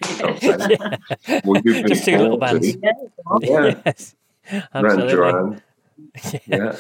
well, 1.44 1.62
Just 1.66 2.06
two 2.06 2.18
little 2.18 2.38
bands. 2.38 2.76
Yeah. 2.82 2.92
yeah. 3.42 3.76
Yes. 3.86 4.16
Absolutely. 4.74 5.12
Duran. 5.12 5.62
yeah. 6.34 6.40
yeah. 6.48 6.76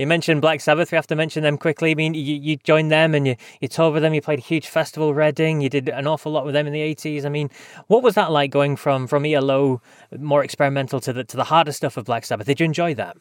You 0.00 0.06
mentioned 0.06 0.40
Black 0.40 0.62
Sabbath. 0.62 0.90
We 0.90 0.96
have 0.96 1.06
to 1.08 1.14
mention 1.14 1.42
them 1.42 1.58
quickly. 1.58 1.90
I 1.90 1.94
mean, 1.94 2.14
you, 2.14 2.34
you 2.34 2.56
joined 2.56 2.90
them 2.90 3.14
and 3.14 3.26
you, 3.26 3.36
you 3.60 3.68
toured 3.68 3.92
with 3.92 4.02
them. 4.02 4.14
You 4.14 4.22
played 4.22 4.38
a 4.38 4.42
huge 4.42 4.66
festival, 4.66 5.12
Reading. 5.12 5.60
You 5.60 5.68
did 5.68 5.90
an 5.90 6.06
awful 6.06 6.32
lot 6.32 6.46
with 6.46 6.54
them 6.54 6.66
in 6.66 6.72
the 6.72 6.80
80s. 6.80 7.26
I 7.26 7.28
mean, 7.28 7.50
what 7.88 8.02
was 8.02 8.14
that 8.14 8.32
like 8.32 8.50
going 8.50 8.76
from, 8.76 9.06
from 9.06 9.26
ELO, 9.26 9.82
more 10.18 10.42
experimental, 10.42 11.00
to 11.00 11.12
the, 11.12 11.24
to 11.24 11.36
the 11.36 11.44
harder 11.44 11.72
stuff 11.72 11.98
of 11.98 12.06
Black 12.06 12.24
Sabbath? 12.24 12.46
Did 12.46 12.60
you 12.60 12.64
enjoy 12.64 12.94
that? 12.94 13.18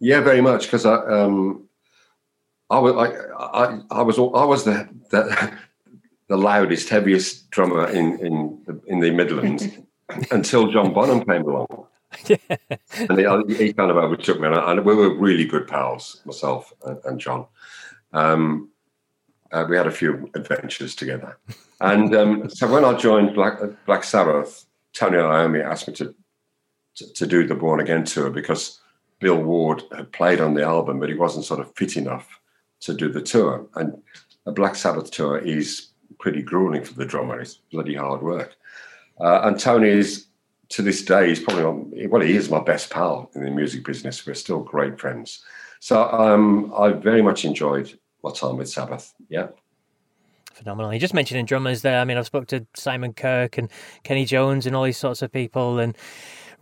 Yeah, 0.00 0.20
very 0.20 0.42
much. 0.42 0.66
Because 0.66 0.84
I, 0.84 0.96
um, 0.96 1.66
I, 2.68 2.78
was, 2.78 2.92
I, 2.94 3.42
I, 3.42 3.80
I, 3.90 4.02
was, 4.02 4.18
I 4.18 4.44
was 4.44 4.64
the, 4.64 4.86
the, 5.12 5.50
the 6.28 6.36
loudest, 6.36 6.90
heaviest 6.90 7.48
drummer 7.48 7.88
in, 7.88 8.18
in, 8.18 8.62
the, 8.66 8.82
in 8.86 9.00
the 9.00 9.10
Midlands 9.12 9.66
until 10.30 10.70
John 10.70 10.92
Bonham 10.92 11.24
came 11.24 11.40
along. 11.48 11.86
and 12.28 13.18
he, 13.18 13.54
he, 13.56 13.72
kind 13.72 13.90
of 13.90 13.96
overtook 13.96 14.40
me, 14.40 14.46
and, 14.46 14.56
I, 14.56 14.72
and, 14.72 14.84
we 14.84 14.94
were 14.94 15.14
really 15.14 15.44
good 15.44 15.66
pals, 15.66 16.20
myself 16.24 16.72
and, 16.84 16.98
and 17.04 17.20
John. 17.20 17.46
Um, 18.12 18.70
uh, 19.52 19.64
we 19.68 19.76
had 19.76 19.86
a 19.86 19.92
few 19.92 20.30
adventures 20.34 20.94
together, 20.94 21.38
and 21.80 22.14
um, 22.14 22.50
so 22.50 22.70
when 22.70 22.84
I 22.84 22.94
joined 22.94 23.34
Black 23.34 23.58
Black 23.86 24.04
Sabbath, 24.04 24.66
Tony 24.92 25.18
Iommi 25.18 25.64
asked 25.64 25.88
me 25.88 25.94
to, 25.94 26.14
to, 26.96 27.12
to 27.12 27.26
do 27.26 27.46
the 27.46 27.54
Born 27.54 27.80
Again 27.80 28.04
tour 28.04 28.30
because 28.30 28.80
Bill 29.20 29.42
Ward 29.42 29.82
had 29.96 30.12
played 30.12 30.40
on 30.40 30.54
the 30.54 30.62
album, 30.62 31.00
but 31.00 31.08
he 31.08 31.14
wasn't 31.14 31.44
sort 31.44 31.60
of 31.60 31.74
fit 31.76 31.96
enough 31.96 32.40
to 32.80 32.94
do 32.94 33.10
the 33.10 33.22
tour. 33.22 33.66
And 33.74 34.00
a 34.46 34.52
Black 34.52 34.74
Sabbath 34.76 35.10
tour 35.10 35.38
is 35.38 35.88
pretty 36.18 36.42
grueling 36.42 36.84
for 36.84 36.94
the 36.94 37.06
drummer; 37.06 37.40
it's 37.40 37.56
bloody 37.70 37.94
hard 37.94 38.22
work. 38.22 38.56
Uh, 39.20 39.42
and 39.44 39.58
Tony 39.58 39.88
is 39.88 40.26
to 40.74 40.82
this 40.82 41.02
day, 41.02 41.28
he's 41.28 41.38
probably 41.38 42.08
well, 42.08 42.20
he 42.20 42.34
is 42.34 42.50
my 42.50 42.60
best 42.60 42.90
pal 42.90 43.30
in 43.36 43.44
the 43.44 43.50
music 43.50 43.84
business. 43.84 44.26
We're 44.26 44.34
still 44.34 44.58
great 44.58 44.98
friends. 44.98 45.44
So 45.78 46.02
um, 46.10 46.74
I 46.76 46.90
very 46.90 47.22
much 47.22 47.44
enjoyed 47.44 47.96
my 48.24 48.32
time 48.32 48.56
with 48.56 48.68
Sabbath. 48.68 49.14
Yeah. 49.28 49.48
Phenomenal. 50.52 50.92
You 50.92 50.98
just 50.98 51.14
mentioning 51.14 51.46
drummers 51.46 51.82
there. 51.82 52.00
I 52.00 52.04
mean, 52.04 52.16
I've 52.16 52.26
spoke 52.26 52.48
to 52.48 52.66
Simon 52.74 53.12
Kirke 53.12 53.56
and 53.56 53.70
Kenny 54.02 54.24
Jones 54.24 54.66
and 54.66 54.74
all 54.74 54.82
these 54.82 54.98
sorts 54.98 55.22
of 55.22 55.30
people, 55.30 55.78
and 55.78 55.96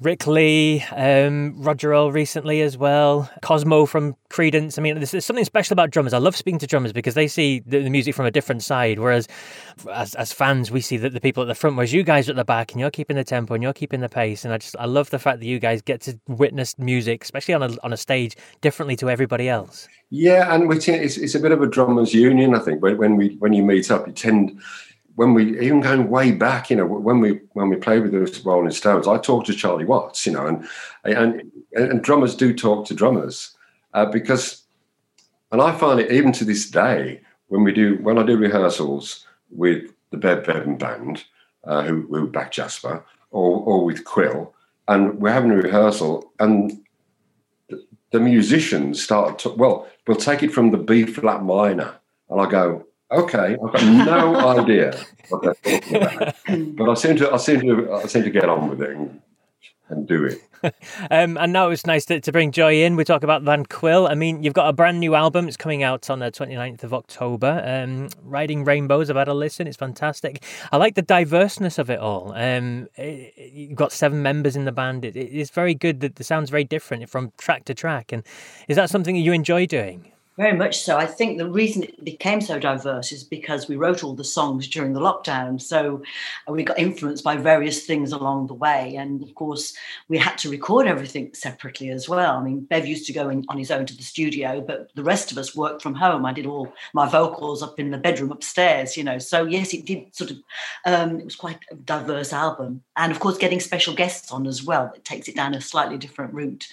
Rick 0.02 0.26
Lee, 0.26 0.82
um, 0.96 1.54
Roger 1.62 1.92
Earle 1.92 2.10
recently 2.10 2.60
as 2.60 2.76
well, 2.76 3.30
Cosmo 3.40 3.86
from 3.86 4.16
Creedence. 4.30 4.76
I 4.76 4.82
mean, 4.82 4.96
there's, 4.96 5.12
there's, 5.12 5.24
something 5.24 5.44
special 5.44 5.74
about 5.74 5.90
drummers. 5.90 6.12
I 6.12 6.18
love 6.18 6.34
speaking 6.34 6.58
to 6.58 6.66
drummers 6.66 6.92
because 6.92 7.14
they 7.14 7.28
see 7.28 7.60
the, 7.60 7.82
the 7.82 7.90
music 7.90 8.16
from 8.16 8.26
a 8.26 8.30
different 8.30 8.64
side. 8.64 8.98
Whereas, 8.98 9.28
as, 9.92 10.16
as 10.16 10.32
fans, 10.32 10.72
we 10.72 10.80
see 10.80 10.96
the, 10.96 11.08
the 11.08 11.20
people 11.20 11.42
at 11.42 11.46
the 11.46 11.54
front, 11.54 11.76
whereas 11.76 11.92
you 11.92 12.02
guys 12.02 12.28
are 12.28 12.32
at 12.32 12.36
the 12.36 12.44
back 12.44 12.72
and 12.72 12.80
you're 12.80 12.90
keeping 12.90 13.16
the 13.16 13.22
tempo 13.22 13.54
and 13.54 13.62
you're 13.62 13.72
keeping 13.72 14.00
the 14.00 14.08
pace. 14.08 14.44
And 14.44 14.52
I 14.52 14.58
just 14.58 14.74
I 14.76 14.86
love 14.86 15.10
the 15.10 15.20
fact 15.20 15.38
that 15.38 15.46
you 15.46 15.60
guys 15.60 15.82
get 15.82 16.00
to 16.02 16.18
witness 16.26 16.76
music, 16.78 17.22
especially 17.22 17.54
on 17.54 17.62
a 17.62 17.76
on 17.84 17.92
a 17.92 17.96
stage, 17.96 18.36
differently 18.60 18.96
to 18.96 19.08
everybody 19.08 19.48
else. 19.48 19.88
Yeah, 20.10 20.52
and 20.52 20.68
we 20.68 20.78
t- 20.78 20.92
it's, 20.92 21.16
it's 21.16 21.36
a 21.36 21.40
bit 21.40 21.52
of 21.52 21.62
a 21.62 21.66
drummers' 21.66 22.12
union, 22.12 22.54
I 22.54 22.58
think. 22.58 22.82
When, 22.82 22.98
when 22.98 23.16
we 23.16 23.36
when 23.36 23.52
you 23.52 23.62
meet 23.62 23.90
up, 23.90 24.06
you 24.08 24.12
tend 24.12 24.60
when 25.14 25.34
we 25.34 25.60
even 25.60 25.80
going 25.80 26.08
way 26.08 26.32
back, 26.32 26.70
you 26.70 26.76
know, 26.76 26.86
when 26.86 27.20
we 27.20 27.40
when 27.52 27.68
we 27.68 27.76
played 27.76 28.02
with 28.02 28.12
the 28.12 28.42
Rolling 28.44 28.70
Stones, 28.70 29.06
I 29.06 29.18
talked 29.18 29.46
to 29.46 29.54
Charlie 29.54 29.84
Watts, 29.84 30.26
you 30.26 30.32
know, 30.32 30.46
and 30.46 30.66
and 31.04 31.52
and 31.72 32.02
drummers 32.02 32.34
do 32.34 32.54
talk 32.54 32.86
to 32.86 32.94
drummers 32.94 33.56
uh, 33.94 34.06
because, 34.06 34.62
and 35.50 35.60
I 35.60 35.72
find 35.72 36.00
it 36.00 36.10
even 36.10 36.32
to 36.32 36.44
this 36.44 36.70
day 36.70 37.20
when 37.48 37.64
we 37.64 37.72
do 37.72 37.96
when 37.96 38.18
I 38.18 38.24
do 38.24 38.36
rehearsals 38.36 39.26
with 39.50 39.92
the 40.10 40.16
Bev 40.16 40.44
Bevan 40.44 40.76
band, 40.76 41.24
uh, 41.64 41.82
who 41.82 42.02
who 42.02 42.26
back 42.26 42.52
Jasper, 42.52 43.04
or 43.30 43.60
or 43.60 43.84
with 43.84 44.04
Quill, 44.04 44.54
and 44.88 45.20
we're 45.20 45.32
having 45.32 45.50
a 45.50 45.56
rehearsal, 45.56 46.32
and 46.38 46.82
the, 48.10 48.20
musicians 48.20 49.02
start 49.02 49.38
to 49.40 49.50
well, 49.50 49.88
we'll 50.06 50.16
take 50.16 50.42
it 50.42 50.52
from 50.52 50.70
the 50.70 50.78
B 50.78 51.04
flat 51.04 51.42
minor, 51.42 51.94
and 52.30 52.40
I 52.40 52.48
go, 52.48 52.86
Okay, 53.12 53.56
I've 53.62 53.72
got 53.72 53.84
no 53.84 54.60
idea 54.60 54.98
what 55.28 55.42
they're 55.42 55.80
talking 55.80 55.96
about, 55.96 56.34
but 56.76 56.88
I 56.88 56.94
seem 56.94 57.16
to, 57.16 57.30
I 57.30 57.36
seem 57.36 57.60
to, 57.60 57.92
I 57.92 58.06
seem 58.06 58.22
to 58.22 58.30
get 58.30 58.48
on 58.48 58.70
with 58.70 58.80
it 58.80 58.96
and, 58.96 59.20
and 59.88 60.08
do 60.08 60.24
it. 60.24 60.40
um, 61.10 61.36
and 61.36 61.52
now 61.52 61.68
it's 61.68 61.84
nice 61.84 62.06
to, 62.06 62.20
to 62.20 62.32
bring 62.32 62.52
Joy 62.52 62.82
in. 62.84 62.96
We 62.96 63.04
talk 63.04 63.22
about 63.22 63.42
Van 63.42 63.66
Quill. 63.66 64.06
I 64.06 64.14
mean, 64.14 64.42
you've 64.42 64.54
got 64.54 64.68
a 64.68 64.72
brand 64.72 64.98
new 65.00 65.14
album. 65.14 65.46
It's 65.46 65.56
coming 65.56 65.82
out 65.82 66.08
on 66.08 66.20
the 66.20 66.30
29th 66.30 66.84
of 66.84 66.94
October. 66.94 67.62
Um, 67.64 68.08
Riding 68.22 68.64
Rainbows, 68.64 69.10
I've 69.10 69.16
had 69.16 69.28
a 69.28 69.34
listen. 69.34 69.66
It's 69.66 69.76
fantastic. 69.76 70.42
I 70.70 70.76
like 70.78 70.94
the 70.94 71.02
diverseness 71.02 71.78
of 71.78 71.90
it 71.90 71.98
all. 71.98 72.32
Um, 72.34 72.88
it, 72.96 73.34
you've 73.52 73.76
got 73.76 73.92
seven 73.92 74.22
members 74.22 74.56
in 74.56 74.64
the 74.64 74.72
band. 74.72 75.04
It, 75.04 75.16
it's 75.16 75.50
very 75.50 75.74
good. 75.74 76.00
That 76.00 76.16
the 76.16 76.24
sounds 76.24 76.48
very 76.48 76.64
different 76.64 77.10
from 77.10 77.32
track 77.36 77.64
to 77.66 77.74
track. 77.74 78.12
And 78.12 78.22
is 78.68 78.76
that 78.76 78.88
something 78.88 79.14
that 79.16 79.20
you 79.20 79.32
enjoy 79.32 79.66
doing? 79.66 80.11
Very 80.38 80.56
much 80.56 80.78
so. 80.78 80.96
I 80.96 81.04
think 81.04 81.36
the 81.36 81.50
reason 81.50 81.82
it 81.82 82.02
became 82.02 82.40
so 82.40 82.58
diverse 82.58 83.12
is 83.12 83.22
because 83.22 83.68
we 83.68 83.76
wrote 83.76 84.02
all 84.02 84.14
the 84.14 84.24
songs 84.24 84.66
during 84.66 84.94
the 84.94 85.00
lockdown. 85.00 85.60
So 85.60 86.02
uh, 86.48 86.52
we 86.52 86.62
got 86.62 86.78
influenced 86.78 87.22
by 87.22 87.36
various 87.36 87.84
things 87.84 88.12
along 88.12 88.46
the 88.46 88.54
way. 88.54 88.96
And 88.96 89.22
of 89.22 89.34
course, 89.34 89.74
we 90.08 90.16
had 90.16 90.38
to 90.38 90.48
record 90.48 90.86
everything 90.86 91.34
separately 91.34 91.90
as 91.90 92.08
well. 92.08 92.38
I 92.38 92.42
mean, 92.42 92.60
Bev 92.60 92.86
used 92.86 93.06
to 93.08 93.12
go 93.12 93.28
in 93.28 93.44
on 93.50 93.58
his 93.58 93.70
own 93.70 93.84
to 93.84 93.94
the 93.94 94.02
studio, 94.02 94.62
but 94.62 94.88
the 94.94 95.04
rest 95.04 95.32
of 95.32 95.38
us 95.38 95.54
worked 95.54 95.82
from 95.82 95.94
home. 95.94 96.24
I 96.24 96.32
did 96.32 96.46
all 96.46 96.72
my 96.94 97.06
vocals 97.06 97.62
up 97.62 97.78
in 97.78 97.90
the 97.90 97.98
bedroom 97.98 98.32
upstairs, 98.32 98.96
you 98.96 99.04
know. 99.04 99.18
So, 99.18 99.44
yes, 99.44 99.74
it 99.74 99.84
did 99.84 100.16
sort 100.16 100.30
of, 100.30 100.38
um, 100.86 101.20
it 101.20 101.26
was 101.26 101.36
quite 101.36 101.58
a 101.70 101.74
diverse 101.74 102.32
album. 102.32 102.82
And 102.96 103.12
of 103.12 103.20
course, 103.20 103.36
getting 103.36 103.60
special 103.60 103.94
guests 103.94 104.32
on 104.32 104.46
as 104.46 104.64
well, 104.64 104.92
it 104.96 105.04
takes 105.04 105.28
it 105.28 105.36
down 105.36 105.54
a 105.54 105.60
slightly 105.60 105.98
different 105.98 106.32
route 106.32 106.68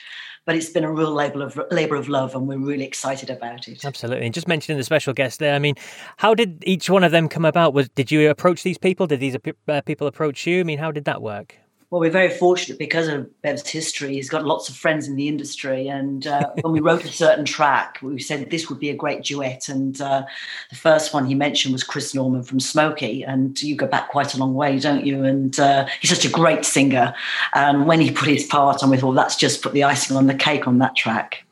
but 0.50 0.56
it's 0.56 0.72
been 0.72 0.84
a 0.84 0.92
real 0.92 1.14
labor 1.14 1.44
of 1.44 1.62
labor 1.70 1.96
of 1.96 2.10
love, 2.10 2.34
and 2.34 2.48
we're 2.48 2.58
really 2.58 2.84
excited 2.84 3.30
about 3.30 3.68
it. 3.68 3.86
Absolutely. 3.86 4.26
And 4.26 4.34
just 4.34 4.48
mentioning 4.48 4.80
the 4.80 4.84
special 4.84 5.14
guest 5.14 5.38
there, 5.38 5.54
I 5.54 5.60
mean, 5.60 5.76
how 6.18 6.34
did 6.34 6.64
each 6.66 6.90
one 6.90 7.04
of 7.04 7.12
them 7.12 7.30
come 7.30 7.46
about? 7.46 7.76
Was 7.76 7.88
did 7.90 8.10
you 8.10 8.32
approach 8.32 8.64
these 8.64 8.80
people? 8.80 9.06
Did 9.06 9.20
these 9.20 9.38
uh, 9.68 9.82
people 9.82 10.08
approach 10.08 10.48
you? 10.48 10.62
I 10.62 10.64
mean, 10.64 10.80
how 10.80 10.92
did 10.92 11.06
that 11.06 11.22
work? 11.22 11.56
Well, 11.91 12.02
we're 12.02 12.12
very 12.12 12.30
fortunate 12.30 12.78
because 12.78 13.08
of 13.08 13.28
Bev's 13.41 13.67
history. 13.67 14.13
He's 14.13 14.30
got 14.30 14.45
lots 14.45 14.69
of 14.69 14.75
friends 14.75 15.08
in 15.08 15.15
the 15.15 15.28
industry. 15.28 15.88
And 15.88 16.28
uh, 16.28 16.52
when 16.62 16.71
we 16.71 16.82
wrote 16.82 17.04
a 17.04 17.08
certain 17.08 17.45
track, 17.45 17.97
we 18.04 18.19
said 18.19 18.52
this 18.52 18.69
would 18.69 18.80
be 18.80 18.91
a 18.91 18.95
great 18.95 19.23
duet. 19.23 19.69
And 19.69 19.99
uh, 19.99 20.23
the 20.69 20.75
first 20.75 21.15
one 21.15 21.25
he 21.25 21.34
mentioned 21.34 21.73
was 21.73 21.84
Chris 21.84 22.13
Norman 22.13 22.43
from 22.43 22.60
Smokie. 22.60 23.28
And 23.28 23.60
you 23.60 23.75
go 23.75 23.88
back 23.88 24.10
quite 24.10 24.36
a 24.36 24.38
long 24.38 24.54
way, 24.54 24.78
don't 24.78 25.04
you? 25.04 25.23
And 25.23 25.60
uh, 25.60 25.88
he's 25.99 26.12
such 26.12 26.25
a 26.25 26.30
great 26.30 26.63
singer. 26.63 27.15
And 27.56 27.88
when 27.88 28.02
he 28.02 28.12
put 28.12 28.28
his 28.28 28.45
part 28.45 28.84
on, 28.84 28.91
we 28.91 28.97
thought 28.97 29.13
that's 29.13 29.36
just 29.36 29.63
put 29.63 29.73
the 29.73 29.84
icing 29.84 30.15
on 30.15 30.28
the 30.28 30.36
cake 30.36 30.67
on 30.67 30.78
that 30.78 30.95
track. 30.95 31.43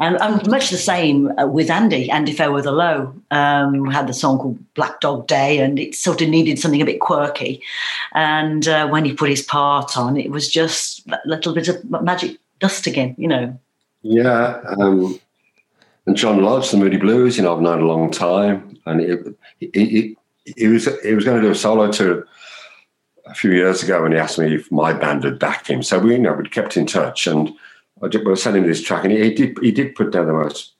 And, 0.00 0.16
much 0.46 0.70
the 0.70 0.76
same 0.76 1.36
uh, 1.38 1.46
with 1.46 1.70
Andy, 1.70 2.08
Andy 2.08 2.32
Fairweather 2.32 2.70
Low. 2.70 3.14
Um, 3.32 3.86
had 3.86 4.06
the 4.06 4.14
song 4.14 4.38
called 4.38 4.74
Black 4.74 5.00
Dog 5.00 5.26
Day, 5.26 5.58
and 5.58 5.78
it 5.78 5.94
sort 5.94 6.22
of 6.22 6.28
needed 6.28 6.58
something 6.58 6.80
a 6.80 6.84
bit 6.84 7.00
quirky. 7.00 7.62
And 8.14 8.68
uh, 8.68 8.88
when 8.88 9.04
he 9.04 9.12
put 9.12 9.30
his 9.30 9.42
part 9.42 9.96
on, 9.96 10.16
it 10.16 10.30
was 10.30 10.48
just 10.48 11.06
a 11.08 11.20
little 11.24 11.52
bit 11.52 11.68
of 11.68 11.84
magic 11.90 12.38
dust 12.60 12.86
again, 12.86 13.14
you 13.18 13.26
know. 13.26 13.58
Yeah. 14.02 14.60
Um, 14.78 15.18
and 16.06 16.16
John 16.16 16.42
Lodge, 16.42 16.70
the 16.70 16.76
Moody 16.76 16.96
Blues, 16.96 17.36
you 17.36 17.42
know, 17.42 17.54
I've 17.54 17.60
known 17.60 17.82
a 17.82 17.86
long 17.86 18.10
time. 18.10 18.78
And 18.86 19.00
it 19.00 19.24
was, 19.24 20.88
he 21.04 21.14
was 21.14 21.24
going 21.24 21.40
to 21.40 21.42
do 21.42 21.50
a 21.50 21.54
solo 21.54 21.90
tour 21.92 22.26
a 23.26 23.34
few 23.34 23.52
years 23.52 23.82
ago 23.82 24.04
and 24.04 24.14
he 24.14 24.18
asked 24.18 24.38
me 24.38 24.54
if 24.54 24.72
my 24.72 24.92
band 24.94 25.24
had 25.24 25.38
backed 25.38 25.68
him. 25.68 25.82
So 25.82 25.98
we, 25.98 26.12
you 26.12 26.18
know, 26.18 26.32
we 26.32 26.48
kept 26.48 26.76
in 26.76 26.86
touch. 26.86 27.26
And 27.26 27.52
I 28.02 28.06
was 28.06 28.42
sending 28.42 28.62
him 28.62 28.68
this 28.68 28.82
track, 28.82 29.04
and 29.04 29.12
he, 29.12 29.34
did 29.34 29.58
he 29.60 29.72
did 29.72 29.94
put 29.94 30.12
down 30.12 30.26
the 30.26 30.32
most 30.32 30.74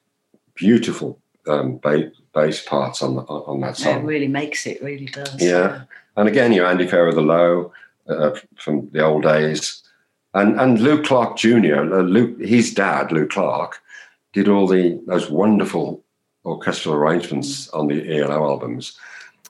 beautiful 0.55 1.19
um, 1.47 1.77
bass, 1.79 2.13
bass 2.35 2.63
parts 2.65 3.03
on 3.03 3.17
the, 3.17 3.23
on 3.23 3.61
that 3.61 3.77
song. 3.77 4.03
It 4.03 4.05
really 4.05 4.29
makes 4.29 4.67
it, 4.67 4.83
really 4.83 5.07
does. 5.07 5.41
Yeah, 5.41 5.83
and 6.17 6.29
again, 6.29 6.53
you 6.53 6.63
know, 6.63 6.69
Andy 6.69 6.87
Fairweather 6.87 7.23
Low 7.23 7.73
uh, 8.09 8.37
from 8.57 8.89
the 8.91 9.05
old 9.05 9.23
days, 9.23 9.83
and 10.35 10.61
and 10.61 10.81
Lou 10.81 11.03
Clark 11.03 11.37
Jr. 11.37 11.77
Uh, 11.77 12.03
Luke, 12.03 12.41
his 12.41 12.73
dad, 12.73 13.13
Lou 13.13 13.27
Clark, 13.27 13.81
did 14.33 14.49
all 14.49 14.67
the 14.67 15.01
those 15.07 15.31
wonderful 15.31 16.03
orchestral 16.45 16.95
arrangements 16.95 17.69
on 17.71 17.89
the 17.89 18.19
ELO 18.19 18.45
albums, 18.45 18.97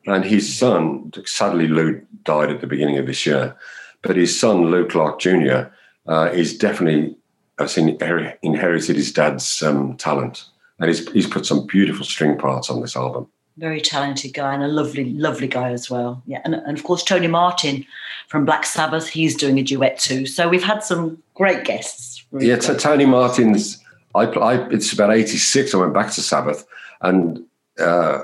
and 0.06 0.24
his 0.24 0.56
son, 0.56 1.12
sadly, 1.26 1.68
Lou 1.68 2.00
died 2.24 2.50
at 2.50 2.60
the 2.60 2.66
beginning 2.66 2.98
of 2.98 3.06
this 3.06 3.26
year, 3.26 3.56
but 4.02 4.16
his 4.16 4.38
son, 4.38 4.70
Lou 4.70 4.86
Clark 4.86 5.20
Jr. 5.20 5.68
Uh, 6.06 6.30
is 6.32 6.56
definitely 6.56 7.14
has 7.58 7.76
inherited 7.76 8.96
his 8.96 9.12
dad's 9.12 9.62
um, 9.62 9.96
talent, 9.96 10.44
and 10.78 10.88
he's 10.88 11.10
he's 11.12 11.26
put 11.26 11.46
some 11.46 11.66
beautiful 11.66 12.04
string 12.04 12.38
parts 12.38 12.70
on 12.70 12.80
this 12.80 12.96
album. 12.96 13.26
Very 13.56 13.80
talented 13.80 14.34
guy 14.34 14.54
and 14.54 14.62
a 14.62 14.68
lovely, 14.68 15.12
lovely 15.14 15.48
guy 15.48 15.70
as 15.72 15.90
well. 15.90 16.22
Yeah, 16.26 16.40
and, 16.44 16.54
and 16.54 16.78
of 16.78 16.84
course 16.84 17.02
Tony 17.02 17.26
Martin 17.26 17.84
from 18.28 18.44
Black 18.44 18.64
Sabbath, 18.64 19.08
he's 19.08 19.34
doing 19.34 19.58
a 19.58 19.62
duet 19.62 19.98
too. 19.98 20.26
So 20.26 20.48
we've 20.48 20.62
had 20.62 20.84
some 20.84 21.20
great 21.34 21.64
guests. 21.64 22.24
Really 22.30 22.48
yeah, 22.48 22.58
great. 22.58 22.78
Tony 22.78 23.06
Martin's. 23.06 23.82
I, 24.14 24.22
I 24.24 24.68
it's 24.68 24.92
about 24.92 25.12
eighty 25.12 25.38
six. 25.38 25.74
I 25.74 25.78
went 25.78 25.94
back 25.94 26.12
to 26.12 26.22
Sabbath, 26.22 26.64
and 27.00 27.44
uh, 27.78 28.22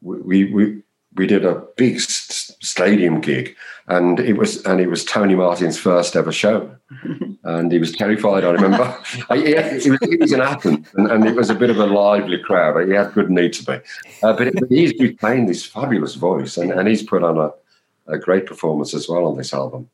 we 0.00 0.44
we 0.52 0.82
we 1.16 1.26
did 1.26 1.44
a 1.44 1.62
big 1.76 2.00
stadium 2.60 3.20
gig, 3.20 3.56
and 3.88 4.20
it 4.20 4.34
was 4.34 4.64
and 4.64 4.80
it 4.80 4.88
was 4.88 5.04
Tony 5.04 5.34
Martin's 5.34 5.78
first 5.78 6.14
ever 6.14 6.32
show, 6.32 6.74
and 7.44 7.72
he 7.72 7.78
was 7.78 7.92
terrified. 7.92 8.44
I 8.44 8.50
remember 8.50 8.96
he, 9.32 9.56
he, 9.80 9.90
was, 9.90 9.98
he 10.02 10.16
was 10.16 10.32
in 10.32 10.40
Athens, 10.40 10.88
and, 10.94 11.10
and, 11.10 11.26
it 11.26 11.34
was 11.34 11.50
a 11.50 11.54
bit 11.54 11.70
of 11.70 11.78
a 11.78 11.86
lively 11.86 12.38
crowd. 12.38 12.74
But 12.74 12.88
he 12.88 12.94
had 12.94 13.12
good 13.12 13.30
need 13.30 13.52
to 13.54 13.64
be, 13.64 13.72
uh, 14.22 14.32
but, 14.34 14.48
it, 14.48 14.54
he's 14.68 14.92
retained 15.00 15.48
this 15.48 15.66
fabulous 15.66 16.14
voice, 16.14 16.56
and, 16.56 16.70
and 16.70 16.88
he's 16.88 17.02
put 17.02 17.22
on 17.22 17.38
a, 17.38 17.50
a 18.12 18.18
great 18.18 18.46
performance 18.46 18.94
as 18.94 19.08
well 19.08 19.26
on 19.26 19.36
this 19.36 19.52
album. 19.52 19.88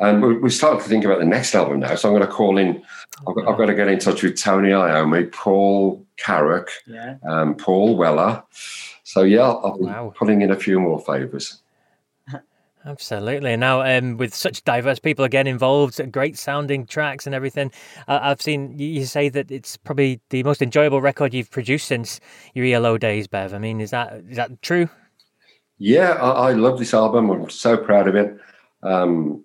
And 0.00 0.22
we, 0.22 0.38
we 0.38 0.50
started 0.50 0.82
to 0.82 0.88
think 0.88 1.04
about 1.04 1.18
the 1.18 1.24
next 1.24 1.56
album 1.56 1.80
now. 1.80 1.96
So 1.96 2.08
I'm 2.08 2.14
going 2.14 2.26
to 2.26 2.32
call 2.32 2.56
in. 2.56 2.84
I've 3.26 3.34
got, 3.34 3.48
I've 3.48 3.58
got 3.58 3.66
to 3.66 3.74
get 3.74 3.88
in 3.88 3.98
touch 3.98 4.22
with 4.22 4.40
Tony 4.40 4.68
Iommi, 4.68 5.32
Paul 5.32 6.06
Carrack, 6.16 6.68
yeah. 6.86 7.16
um, 7.28 7.56
Paul 7.56 7.96
Weller. 7.96 8.44
So 9.02 9.22
yeah, 9.22 9.48
I'll 9.48 9.76
be 9.76 9.86
wow. 9.86 10.12
putting 10.16 10.42
in 10.42 10.52
a 10.52 10.56
few 10.56 10.78
more 10.78 11.00
favours. 11.00 11.60
Absolutely. 12.84 13.56
Now, 13.56 13.82
um, 13.82 14.16
with 14.16 14.34
such 14.34 14.64
diverse 14.64 14.98
people 14.98 15.24
again 15.24 15.46
involved, 15.46 16.00
great 16.12 16.38
sounding 16.38 16.86
tracks 16.86 17.26
and 17.26 17.34
everything, 17.34 17.72
uh, 18.06 18.20
I've 18.22 18.40
seen 18.40 18.78
you 18.78 19.04
say 19.04 19.28
that 19.30 19.50
it's 19.50 19.76
probably 19.76 20.20
the 20.30 20.42
most 20.44 20.62
enjoyable 20.62 21.00
record 21.00 21.34
you've 21.34 21.50
produced 21.50 21.88
since 21.88 22.20
your 22.54 22.64
ELO 22.66 22.96
days, 22.96 23.26
Bev. 23.26 23.52
I 23.52 23.58
mean, 23.58 23.80
is 23.80 23.90
that 23.90 24.22
is 24.28 24.36
that 24.36 24.62
true? 24.62 24.88
Yeah, 25.78 26.12
I, 26.12 26.50
I 26.50 26.52
love 26.52 26.78
this 26.78 26.94
album. 26.94 27.30
I'm 27.30 27.50
so 27.50 27.76
proud 27.76 28.08
of 28.08 28.14
it. 28.14 28.36
Um, 28.82 29.44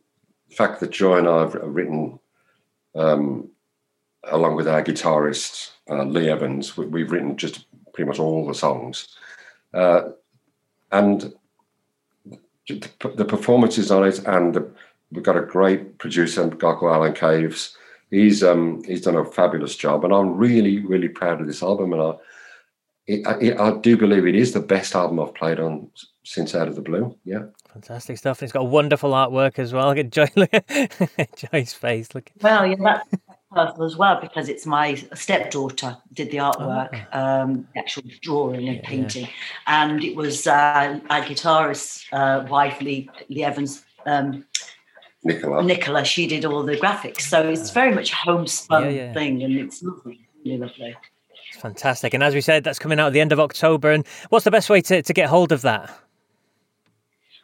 the 0.50 0.56
fact 0.56 0.80
that 0.80 0.92
Joy 0.92 1.18
and 1.18 1.28
I 1.28 1.42
have 1.42 1.56
written, 1.56 2.20
um, 2.96 3.50
along 4.26 4.56
with 4.56 4.68
our 4.68 4.84
guitarist 4.84 5.72
uh, 5.90 6.04
Lee 6.04 6.30
Evans, 6.30 6.78
we, 6.78 7.02
have 7.02 7.12
written 7.12 7.36
just 7.36 7.66
pretty 7.94 8.08
much 8.08 8.20
all 8.20 8.46
the 8.46 8.54
songs, 8.54 9.08
uh, 9.74 10.10
and 10.92 11.34
the 12.68 13.26
performances 13.26 13.92
on 13.92 14.06
it, 14.08 14.20
and 14.26 14.54
the, 14.54 14.72
we've 15.12 15.24
got 15.24 15.38
a 15.38 15.42
great 15.42 15.98
producer, 15.98 16.44
a 16.44 16.50
guy 16.50 16.74
called 16.74 16.94
Alan 16.94 17.14
Caves. 17.14 17.76
He's 18.10 18.44
um, 18.44 18.84
he's 18.84 19.02
done 19.02 19.16
a 19.16 19.26
fabulous 19.26 19.76
job, 19.76 20.04
and 20.04 20.14
I'm 20.14 20.36
really 20.38 20.80
really 20.86 21.10
proud 21.10 21.42
of 21.42 21.48
this 21.48 21.64
album. 21.64 21.94
And 21.94 22.02
I, 22.02 22.14
it, 23.08 23.22
it, 23.42 23.60
I 23.60 23.78
do 23.80 23.98
believe 23.98 24.26
it 24.26 24.36
is 24.36 24.54
the 24.54 24.60
best 24.60 24.96
album 24.96 25.20
I've 25.20 25.34
played 25.34 25.60
on 25.60 25.90
since 26.24 26.56
Out 26.56 26.68
of 26.68 26.76
the 26.76 26.82
Blue. 26.82 27.18
Yeah. 27.26 27.44
Fantastic 27.74 28.18
stuff. 28.18 28.44
It's 28.44 28.54
got 28.54 28.68
wonderful 28.68 29.12
artwork 29.12 29.58
as 29.58 29.74
well. 29.74 29.88
Look 29.90 29.98
at 29.98 30.10
Joy, 30.12 30.28
look 30.36 30.54
at 30.54 31.36
Joy's 31.36 31.74
face. 31.74 32.14
Look. 32.14 32.32
Well, 32.42 32.68
yeah, 32.68 32.76
that's 32.80 33.10
personal 33.54 33.84
as 33.86 33.96
well 33.96 34.20
because 34.20 34.50
it's 34.50 34.66
my 34.66 34.96
stepdaughter 35.14 35.98
did 36.14 36.32
the 36.32 36.38
artwork, 36.38 37.06
oh. 37.14 37.20
um, 37.20 37.68
the 37.74 37.80
actual 37.80 38.04
drawing 38.22 38.68
and 38.68 38.78
yeah, 38.78 38.90
painting, 38.90 39.24
yeah. 39.26 39.86
and 39.86 40.04
it 40.04 40.16
was 40.16 40.48
uh, 40.48 41.00
our 41.10 41.22
guitarist's 41.22 42.06
uh, 42.12 42.46
wife, 42.50 42.82
Lee, 42.82 43.10
Lee 43.30 43.44
Evans. 43.44 43.84
Um, 44.06 44.46
Nicola. 45.26 45.64
Nicola, 45.64 46.04
she 46.04 46.28
did 46.28 46.44
all 46.44 46.64
the 46.64 46.76
graphics, 46.76 47.22
so 47.22 47.48
it's 47.48 47.70
very 47.70 47.96
much 47.96 48.12
a 48.12 48.16
homespun 48.16 48.94
yeah, 48.94 49.14
thing, 49.14 49.42
and 49.42 49.56
it's 49.56 49.82
lovely, 49.82 50.28
really 50.44 50.58
lovely. 50.58 50.98
Fantastic. 51.60 52.14
And 52.14 52.24
as 52.24 52.34
we 52.34 52.42
said, 52.42 52.64
that's 52.64 52.80
coming 52.80 53.00
out 53.00 53.08
at 53.08 53.14
the 53.14 53.22
end 53.22 53.32
of 53.32 53.40
October. 53.40 53.92
And 53.92 54.06
what's 54.30 54.44
the 54.44 54.52
best 54.52 54.70
way 54.70 54.82
to, 54.82 55.02
to 55.02 55.14
get 55.14 55.30
hold 55.30 55.52
of 55.52 55.62
that? 55.62 55.90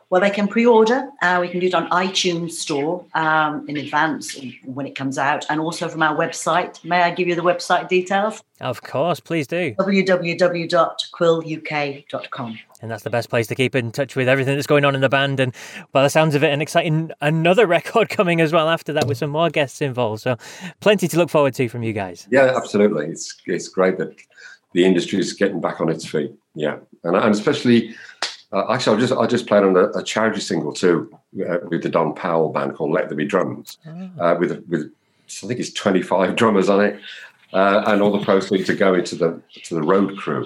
Well, 0.09 0.21
they 0.21 0.31
can 0.31 0.47
pre-order. 0.47 1.07
Uh, 1.21 1.37
we 1.41 1.49
can 1.49 1.59
do 1.59 1.67
it 1.67 1.75
on 1.75 1.87
iTunes 1.89 2.53
Store 2.53 3.05
um, 3.13 3.69
in 3.69 3.77
advance 3.77 4.35
when 4.65 4.87
it 4.87 4.95
comes 4.95 5.19
out, 5.19 5.45
and 5.49 5.61
also 5.61 5.87
from 5.87 6.01
our 6.01 6.17
website. 6.17 6.83
May 6.83 7.03
I 7.03 7.11
give 7.11 7.27
you 7.27 7.35
the 7.35 7.43
website 7.43 7.89
details? 7.89 8.43
Of 8.59 8.81
course, 8.81 9.19
please 9.19 9.45
do. 9.45 9.75
www.quilluk.com. 9.75 12.59
And 12.81 12.89
that's 12.89 13.03
the 13.03 13.09
best 13.09 13.29
place 13.29 13.47
to 13.47 13.55
keep 13.55 13.75
in 13.75 13.91
touch 13.91 14.15
with 14.15 14.29
everything 14.29 14.55
that's 14.55 14.67
going 14.67 14.85
on 14.85 14.95
in 14.95 15.01
the 15.01 15.09
band. 15.09 15.39
And 15.39 15.53
by 15.91 16.01
the 16.01 16.09
sounds 16.09 16.33
of 16.33 16.43
it, 16.43 16.51
an 16.51 16.61
exciting 16.61 17.11
another 17.21 17.67
record 17.67 18.09
coming 18.09 18.41
as 18.41 18.51
well 18.51 18.69
after 18.69 18.93
that 18.93 19.05
with 19.05 19.17
some 19.17 19.29
more 19.29 19.49
guests 19.49 19.81
involved. 19.81 20.23
So 20.23 20.37
plenty 20.79 21.07
to 21.09 21.17
look 21.17 21.29
forward 21.29 21.53
to 21.55 21.69
from 21.69 21.83
you 21.83 21.93
guys. 21.93 22.27
Yeah, 22.31 22.53
absolutely. 22.55 23.07
It's 23.07 23.35
it's 23.45 23.67
great 23.67 23.97
that 23.99 24.15
the 24.73 24.85
industry 24.85 25.19
is 25.19 25.33
getting 25.33 25.61
back 25.61 25.81
on 25.81 25.89
its 25.89 26.05
feet. 26.05 26.31
Yeah, 26.55 26.77
and, 27.03 27.15
and 27.15 27.33
especially 27.33 27.95
uh, 28.51 28.65
actually, 28.71 28.97
I 28.97 28.99
just 28.99 29.13
I 29.13 29.27
just 29.27 29.47
played 29.47 29.63
on 29.63 29.77
a, 29.77 29.89
a 29.91 30.03
charity 30.03 30.41
single 30.41 30.73
too 30.73 31.15
uh, 31.47 31.57
with 31.67 31.83
the 31.83 31.89
Don 31.89 32.15
Powell 32.15 32.49
band 32.49 32.75
called 32.75 32.91
Let 32.91 33.09
There 33.09 33.17
Be 33.17 33.25
Drums, 33.25 33.77
oh. 33.85 34.09
uh, 34.19 34.35
with 34.39 34.63
with 34.67 34.91
I 35.43 35.47
think 35.47 35.59
it's 35.59 35.71
twenty 35.71 36.01
five 36.01 36.35
drummers 36.35 36.67
on 36.67 36.83
it, 36.83 36.99
uh, 37.53 37.83
and 37.85 38.01
all 38.01 38.11
the 38.11 38.25
proceeds 38.25 38.69
are 38.69 38.75
going 38.75 39.03
to 39.03 39.15
the 39.15 39.41
to 39.65 39.75
the 39.75 39.83
road 39.83 40.17
crew. 40.17 40.45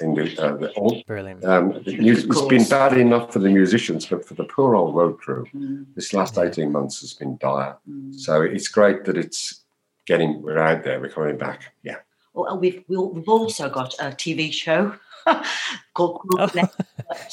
In 0.00 0.14
the, 0.14 0.42
uh, 0.42 0.56
the 0.56 0.72
all, 0.72 1.02
Brilliant. 1.06 1.44
Um, 1.44 1.80
the, 1.84 1.96
it's 2.00 2.42
been 2.46 2.68
bad 2.68 2.98
enough 2.98 3.32
for 3.32 3.38
the 3.38 3.48
musicians, 3.48 4.04
but 4.04 4.26
for 4.26 4.34
the 4.34 4.42
poor 4.42 4.74
old 4.74 4.96
road 4.96 5.18
crew, 5.18 5.46
mm. 5.54 5.86
this 5.94 6.12
last 6.12 6.36
eighteen 6.36 6.72
months 6.72 7.00
has 7.00 7.14
been 7.14 7.36
dire. 7.36 7.76
Mm. 7.88 8.12
So 8.12 8.42
it's 8.42 8.66
great 8.66 9.04
that 9.04 9.16
it's 9.16 9.62
getting 10.04 10.42
we're 10.42 10.58
out 10.58 10.82
there, 10.82 11.00
we're 11.00 11.10
coming 11.10 11.38
back. 11.38 11.72
Yeah. 11.84 11.98
Well, 12.34 12.58
we've 12.58 12.82
we've 12.88 13.28
also 13.28 13.70
got 13.70 13.94
a 13.94 14.06
TV 14.06 14.52
show 14.52 14.96
called 15.94 16.20
oh. 16.38 16.46
that 16.48 16.74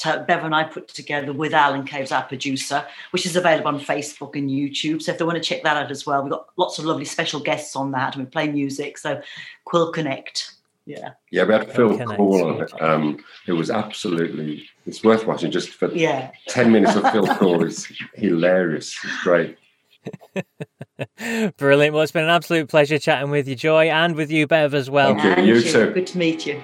uh, 0.04 0.24
Bev 0.24 0.44
and 0.44 0.54
I 0.54 0.64
put 0.64 0.88
together 0.88 1.32
with 1.32 1.52
Alan 1.52 1.84
Caves, 1.84 2.12
our 2.12 2.22
producer, 2.22 2.86
which 3.10 3.26
is 3.26 3.36
available 3.36 3.68
on 3.68 3.80
Facebook 3.80 4.36
and 4.36 4.48
YouTube. 4.48 5.02
So 5.02 5.12
if 5.12 5.18
they 5.18 5.24
want 5.24 5.36
to 5.36 5.42
check 5.42 5.62
that 5.62 5.76
out 5.76 5.90
as 5.90 6.06
well, 6.06 6.22
we've 6.22 6.32
got 6.32 6.48
lots 6.56 6.78
of 6.78 6.84
lovely 6.84 7.04
special 7.04 7.40
guests 7.40 7.76
on 7.76 7.90
that 7.92 8.14
and 8.14 8.24
we 8.24 8.30
play 8.30 8.48
music. 8.48 8.98
So 8.98 9.20
Quill 9.64 9.92
Connect. 9.92 10.54
Yeah. 10.84 11.10
Yeah, 11.30 11.44
we 11.44 11.52
had 11.52 11.72
Phil 11.72 11.96
Cool 12.16 12.44
on 12.44 12.62
it. 12.62 12.82
Um, 12.82 13.24
it 13.46 13.52
was 13.52 13.70
absolutely, 13.70 14.68
it's 14.86 15.04
worth 15.04 15.26
watching 15.26 15.50
just 15.50 15.68
for 15.70 15.92
yeah. 15.92 16.32
10 16.48 16.72
minutes 16.72 16.96
of 16.96 17.10
Phil 17.12 17.26
Cool. 17.36 17.64
It's 17.64 17.90
hilarious. 18.14 18.96
It's 19.04 19.22
great. 19.22 19.58
Brilliant. 21.56 21.94
Well, 21.94 22.02
it's 22.02 22.12
been 22.12 22.24
an 22.24 22.30
absolute 22.30 22.68
pleasure 22.68 22.98
chatting 22.98 23.30
with 23.30 23.46
you, 23.46 23.54
Joy, 23.54 23.90
and 23.90 24.16
with 24.16 24.30
you, 24.30 24.46
Bev, 24.46 24.74
as 24.74 24.90
well. 24.90 25.14
Thank 25.14 25.46
you. 25.46 25.54
You 25.54 25.62
too. 25.62 25.92
Good 25.92 26.06
to 26.08 26.18
meet 26.18 26.46
you. 26.46 26.60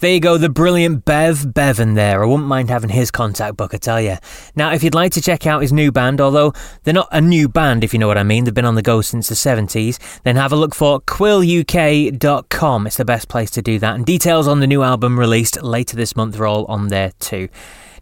There 0.00 0.12
you 0.12 0.20
go, 0.20 0.38
the 0.38 0.48
brilliant 0.48 1.04
Bev 1.04 1.52
Bevan 1.52 1.94
there. 1.94 2.22
I 2.22 2.26
wouldn't 2.26 2.46
mind 2.48 2.70
having 2.70 2.90
his 2.90 3.10
contact 3.10 3.56
book, 3.56 3.74
I 3.74 3.78
tell 3.78 4.00
you. 4.00 4.18
Now, 4.54 4.72
if 4.72 4.84
you'd 4.84 4.94
like 4.94 5.10
to 5.14 5.20
check 5.20 5.44
out 5.44 5.60
his 5.60 5.72
new 5.72 5.90
band, 5.90 6.20
although 6.20 6.52
they're 6.84 6.94
not 6.94 7.08
a 7.10 7.20
new 7.20 7.48
band, 7.48 7.82
if 7.82 7.92
you 7.92 7.98
know 7.98 8.06
what 8.06 8.16
I 8.16 8.22
mean, 8.22 8.44
they've 8.44 8.54
been 8.54 8.64
on 8.64 8.76
the 8.76 8.82
go 8.82 9.00
since 9.00 9.28
the 9.28 9.34
70s, 9.34 9.98
then 10.22 10.36
have 10.36 10.52
a 10.52 10.56
look 10.56 10.76
for 10.76 11.00
quilluk.com. 11.00 12.86
It's 12.86 12.96
the 12.96 13.04
best 13.04 13.28
place 13.28 13.50
to 13.50 13.60
do 13.60 13.80
that. 13.80 13.96
And 13.96 14.06
details 14.06 14.46
on 14.46 14.60
the 14.60 14.68
new 14.68 14.84
album 14.84 15.18
released 15.18 15.60
later 15.64 15.96
this 15.96 16.14
month 16.14 16.38
are 16.38 16.46
all 16.46 16.64
on 16.66 16.88
there 16.88 17.10
too. 17.18 17.48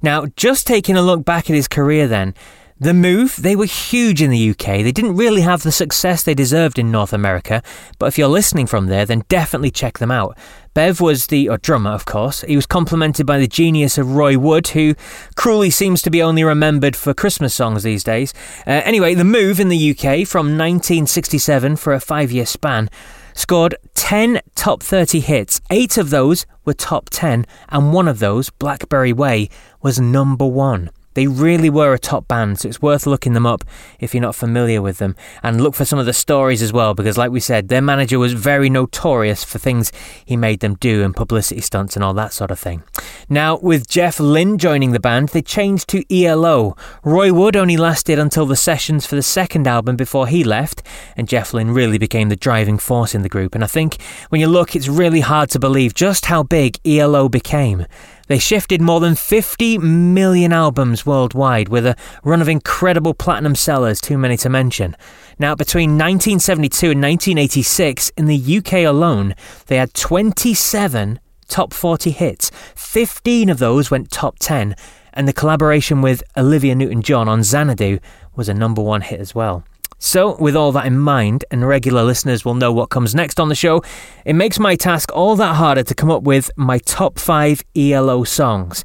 Now, 0.03 0.27
just 0.37 0.67
taking 0.67 0.99
a 0.99 1.03
look 1.03 1.25
back 1.25 1.49
at 1.49 1.57
his 1.57 1.67
career 1.67 2.07
then, 2.07 2.35
the 2.79 2.93
Move, 2.93 3.37
they 3.37 3.57
were 3.57 3.65
huge 3.65 4.21
in 4.21 4.31
the 4.31 4.51
UK. 4.51 4.83
They 4.83 4.93
didn't 4.93 5.17
really 5.17 5.41
have 5.41 5.63
the 5.63 5.73
success 5.73 6.23
they 6.23 6.35
deserved 6.35 6.79
in 6.79 6.91
North 6.91 7.15
America, 7.15 7.63
but 7.99 8.07
if 8.07 8.19
you're 8.19 8.29
listening 8.29 8.67
from 8.67 8.87
there, 8.87 9.07
then 9.07 9.23
definitely 9.29 9.71
check 9.71 9.99
them 9.99 10.11
out. 10.11 10.37
Bev 10.75 11.01
was 11.01 11.29
the 11.29 11.49
or 11.49 11.57
drummer, 11.57 11.93
of 11.93 12.05
course. 12.05 12.43
He 12.43 12.55
was 12.55 12.67
complemented 12.67 13.25
by 13.25 13.39
the 13.39 13.47
genius 13.47 13.97
of 13.97 14.15
Roy 14.15 14.37
Wood, 14.37 14.69
who 14.69 14.95
cruelly 15.37 15.71
seems 15.71 16.03
to 16.03 16.11
be 16.11 16.23
only 16.23 16.45
remembered 16.45 16.97
for 16.97 17.15
Christmas 17.15 17.55
songs 17.55 17.83
these 17.83 18.05
days. 18.05 18.35
Uh, 18.67 18.83
anyway, 18.85 19.15
The 19.15 19.25
Move 19.25 19.59
in 19.59 19.71
the 19.71 19.91
UK 19.93 20.29
from 20.29 20.59
1967 20.59 21.77
for 21.77 21.95
a 21.95 22.01
five 22.01 22.31
year 22.31 22.45
span 22.45 22.91
scored 23.33 23.77
10 23.95 24.41
top 24.55 24.83
30 24.83 25.21
hits. 25.21 25.63
Eight 25.71 25.97
of 25.97 26.11
those 26.11 26.45
were 26.67 26.75
top 26.75 27.09
10, 27.09 27.47
and 27.71 27.93
one 27.95 28.07
of 28.07 28.19
those, 28.19 28.51
Blackberry 28.51 29.15
Way, 29.15 29.49
was 29.81 29.99
number 29.99 30.47
one. 30.47 30.91
They 31.17 31.27
really 31.27 31.71
were 31.71 31.95
a 31.95 31.99
top 31.99 32.29
band, 32.29 32.61
so 32.61 32.69
it's 32.69 32.83
worth 32.83 33.07
looking 33.07 33.33
them 33.33 33.47
up 33.47 33.65
if 33.99 34.13
you're 34.13 34.21
not 34.21 34.35
familiar 34.35 34.83
with 34.83 34.99
them. 34.99 35.17
And 35.43 35.63
look 35.63 35.75
for 35.75 35.87
some 35.87 35.99
of 35.99 36.05
the 36.05 36.13
stories 36.13 36.61
as 36.61 36.75
well, 36.75 36.93
because 36.93 37.17
like 37.17 37.31
we 37.31 37.41
said, 37.41 37.69
their 37.69 37.81
manager 37.81 38.19
was 38.19 38.35
very 38.35 38.69
notorious 38.69 39.43
for 39.43 39.59
things 39.59 39.91
he 40.27 40.37
made 40.37 40.61
them 40.61 40.75
do 40.75 41.03
and 41.03 41.17
publicity 41.17 41.63
stunts 41.63 41.97
and 41.97 42.05
all 42.05 42.13
that 42.13 42.35
sort 42.35 42.51
of 42.51 42.59
thing. 42.59 42.83
Now, 43.31 43.59
with 43.63 43.89
Jeff 43.89 44.21
Lynne 44.21 44.59
joining 44.59 44.93
the 44.93 45.01
band, 45.01 45.31
they 45.31 45.41
changed 45.41 45.89
to 45.89 46.05
ELO. 46.15 46.77
Roy 47.03 47.33
Wood 47.33 47.57
only 47.57 47.79
lasted 47.79 48.19
until 48.19 48.45
the 48.45 48.55
sessions 48.55 49.07
for 49.07 49.17
the 49.17 49.23
second 49.23 49.67
album 49.67 49.97
before 49.97 50.27
he 50.27 50.45
left, 50.45 50.83
and 51.17 51.27
Jeff 51.27 51.55
Lynne 51.55 51.71
really 51.71 51.97
became 51.97 52.29
the 52.29 52.37
driving 52.37 52.77
force 52.77 53.15
in 53.15 53.23
the 53.23 53.31
group. 53.31 53.55
And 53.55 53.65
I 53.65 53.69
think 53.69 54.03
when 54.29 54.43
you 54.43 54.49
look, 54.49 54.77
it's 54.77 54.87
really 54.87 55.21
hard 55.21 55.49
to 55.51 55.59
believe 55.59 55.95
just 55.95 56.27
how 56.27 56.43
big 56.43 56.79
ELO 56.85 57.31
became. 57.31 57.87
They 58.27 58.39
shifted 58.39 58.81
more 58.81 59.01
than 59.01 59.15
50 59.15 59.79
million 59.79 60.53
albums 60.53 61.07
worldwide 61.07 61.69
with 61.69 61.87
a 61.87 61.97
run 62.25 62.43
of 62.43 62.49
incredible 62.49 63.15
platinum 63.15 63.55
sellers, 63.55 64.01
too 64.01 64.19
many 64.19 64.37
to 64.39 64.49
mention. 64.49 64.97
Now, 65.39 65.55
between 65.55 65.91
1972 65.91 66.91
and 66.91 67.03
1986, 67.03 68.11
in 68.17 68.27
the 68.27 68.57
UK 68.59 68.85
alone, 68.85 69.35
they 69.67 69.77
had 69.77 69.95
27 69.95 71.21
top 71.47 71.73
40 71.73 72.11
hits. 72.11 72.51
15 72.75 73.49
of 73.49 73.59
those 73.59 73.91
went 73.91 74.11
top 74.11 74.39
10, 74.41 74.75
and 75.13 75.29
the 75.29 75.33
collaboration 75.33 76.03
with 76.03 76.23
Olivia 76.37 76.75
Newton 76.75 77.03
John 77.03 77.29
on 77.29 77.43
Xanadu 77.43 77.99
was 78.35 78.49
a 78.49 78.55
number 78.55 78.83
one 78.83 79.03
hit 79.03 79.21
as 79.21 79.35
well. 79.35 79.65
So, 79.99 80.37
with 80.37 80.55
all 80.55 80.73
that 80.73 80.87
in 80.87 80.99
mind, 80.99 81.45
and 81.51 81.67
regular 81.67 82.03
listeners 82.05 82.45
will 82.45 82.55
know 82.55 82.73
what 82.73 82.91
comes 82.91 83.15
next 83.15 83.41
on 83.41 83.49
the 83.49 83.55
show, 83.55 83.83
it 84.25 84.35
makes 84.35 84.59
my 84.59 84.77
task 84.77 85.11
all 85.15 85.37
that 85.37 85.57
harder 85.57 85.83
to 85.83 85.95
come 85.95 86.11
up 86.11 86.23
with 86.23 86.51
my 86.57 86.79
top 86.79 87.19
five 87.19 87.65
ELO 87.75 88.25
songs. 88.25 88.85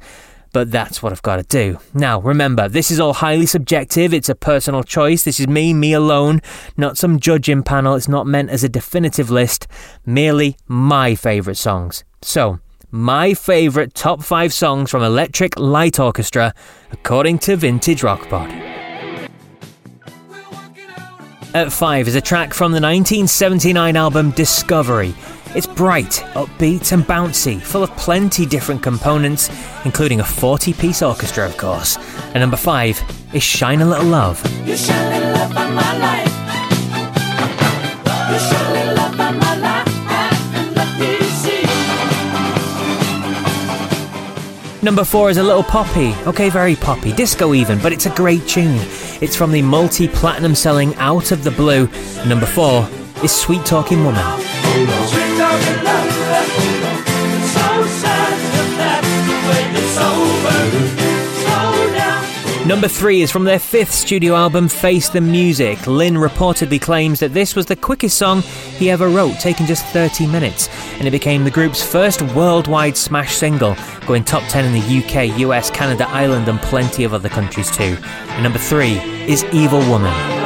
But 0.53 0.71
that's 0.71 1.01
what 1.01 1.11
I've 1.11 1.21
got 1.21 1.37
to 1.37 1.43
do. 1.43 1.79
Now, 1.93 2.19
remember, 2.19 2.67
this 2.67 2.91
is 2.91 2.99
all 2.99 3.13
highly 3.13 3.45
subjective. 3.45 4.13
It's 4.13 4.29
a 4.29 4.35
personal 4.35 4.83
choice. 4.83 5.23
This 5.23 5.39
is 5.39 5.47
me, 5.47 5.73
me 5.73 5.93
alone, 5.93 6.41
not 6.75 6.97
some 6.97 7.19
judging 7.19 7.63
panel. 7.63 7.95
It's 7.95 8.09
not 8.09 8.27
meant 8.27 8.49
as 8.49 8.63
a 8.63 8.69
definitive 8.69 9.29
list, 9.29 9.67
merely 10.05 10.57
my 10.67 11.15
favourite 11.15 11.57
songs. 11.57 12.03
So, 12.21 12.59
my 12.89 13.33
favourite 13.33 13.93
top 13.93 14.23
five 14.23 14.53
songs 14.53 14.91
from 14.91 15.03
Electric 15.03 15.57
Light 15.57 15.99
Orchestra, 15.99 16.53
according 16.91 17.39
to 17.39 17.55
Vintage 17.55 18.03
Rock 18.03 18.27
Pod. 18.27 18.70
At 21.53 21.73
5 21.73 22.07
is 22.07 22.15
a 22.15 22.21
track 22.21 22.53
from 22.53 22.71
the 22.71 22.79
1979 22.79 23.97
album 23.97 24.31
Discovery. 24.31 25.13
It's 25.53 25.67
bright, 25.67 26.23
upbeat, 26.33 26.93
and 26.93 27.03
bouncy, 27.03 27.61
full 27.61 27.83
of 27.83 27.89
plenty 27.97 28.45
different 28.45 28.81
components, 28.81 29.49
including 29.83 30.21
a 30.21 30.23
40 30.23 30.71
piece 30.71 31.01
orchestra, 31.01 31.45
of 31.45 31.57
course. 31.57 31.97
And 32.27 32.35
number 32.35 32.55
5 32.55 33.33
is 33.33 33.43
Shine 33.43 33.81
a 33.81 33.85
Little 33.85 34.05
Love. 34.05 34.41
Number 44.83 45.03
four 45.03 45.29
is 45.29 45.37
a 45.37 45.43
little 45.43 45.61
poppy. 45.63 46.13
Okay, 46.25 46.49
very 46.49 46.75
poppy. 46.75 47.13
Disco 47.13 47.53
even, 47.53 47.79
but 47.79 47.93
it's 47.93 48.07
a 48.07 48.15
great 48.15 48.47
tune. 48.47 48.79
It's 49.21 49.35
from 49.35 49.51
the 49.51 49.61
multi 49.61 50.07
platinum 50.07 50.55
selling 50.55 50.95
Out 50.95 51.31
of 51.31 51.43
the 51.43 51.51
Blue. 51.51 51.87
Number 52.25 52.47
four 52.47 52.89
is 53.23 53.31
Sweet 53.31 53.63
Talking 53.63 54.03
Woman. 54.03 54.50
Number 62.65 62.87
three 62.87 63.23
is 63.23 63.31
from 63.31 63.45
their 63.45 63.57
fifth 63.57 63.91
studio 63.91 64.35
album, 64.35 64.67
Face 64.67 65.09
the 65.09 65.19
Music. 65.19 65.87
Lynne 65.87 66.13
reportedly 66.13 66.79
claims 66.79 67.19
that 67.19 67.33
this 67.33 67.55
was 67.55 67.65
the 67.65 67.75
quickest 67.75 68.19
song 68.19 68.43
he 68.43 68.91
ever 68.91 69.09
wrote, 69.09 69.39
taking 69.39 69.65
just 69.65 69.83
30 69.87 70.27
minutes, 70.27 70.69
and 70.99 71.07
it 71.07 71.11
became 71.11 71.43
the 71.43 71.49
group's 71.49 71.81
first 71.81 72.21
worldwide 72.33 72.95
smash 72.95 73.35
single, 73.35 73.75
going 74.05 74.23
top 74.23 74.43
10 74.47 74.65
in 74.65 74.73
the 74.73 74.99
UK, 74.99 75.39
US, 75.39 75.71
Canada, 75.71 76.07
Ireland, 76.09 76.47
and 76.47 76.59
plenty 76.61 77.03
of 77.03 77.15
other 77.15 77.29
countries 77.29 77.75
too. 77.75 77.97
And 78.03 78.43
number 78.43 78.59
three 78.59 78.99
is 79.25 79.43
Evil 79.45 79.79
Woman. 79.89 80.40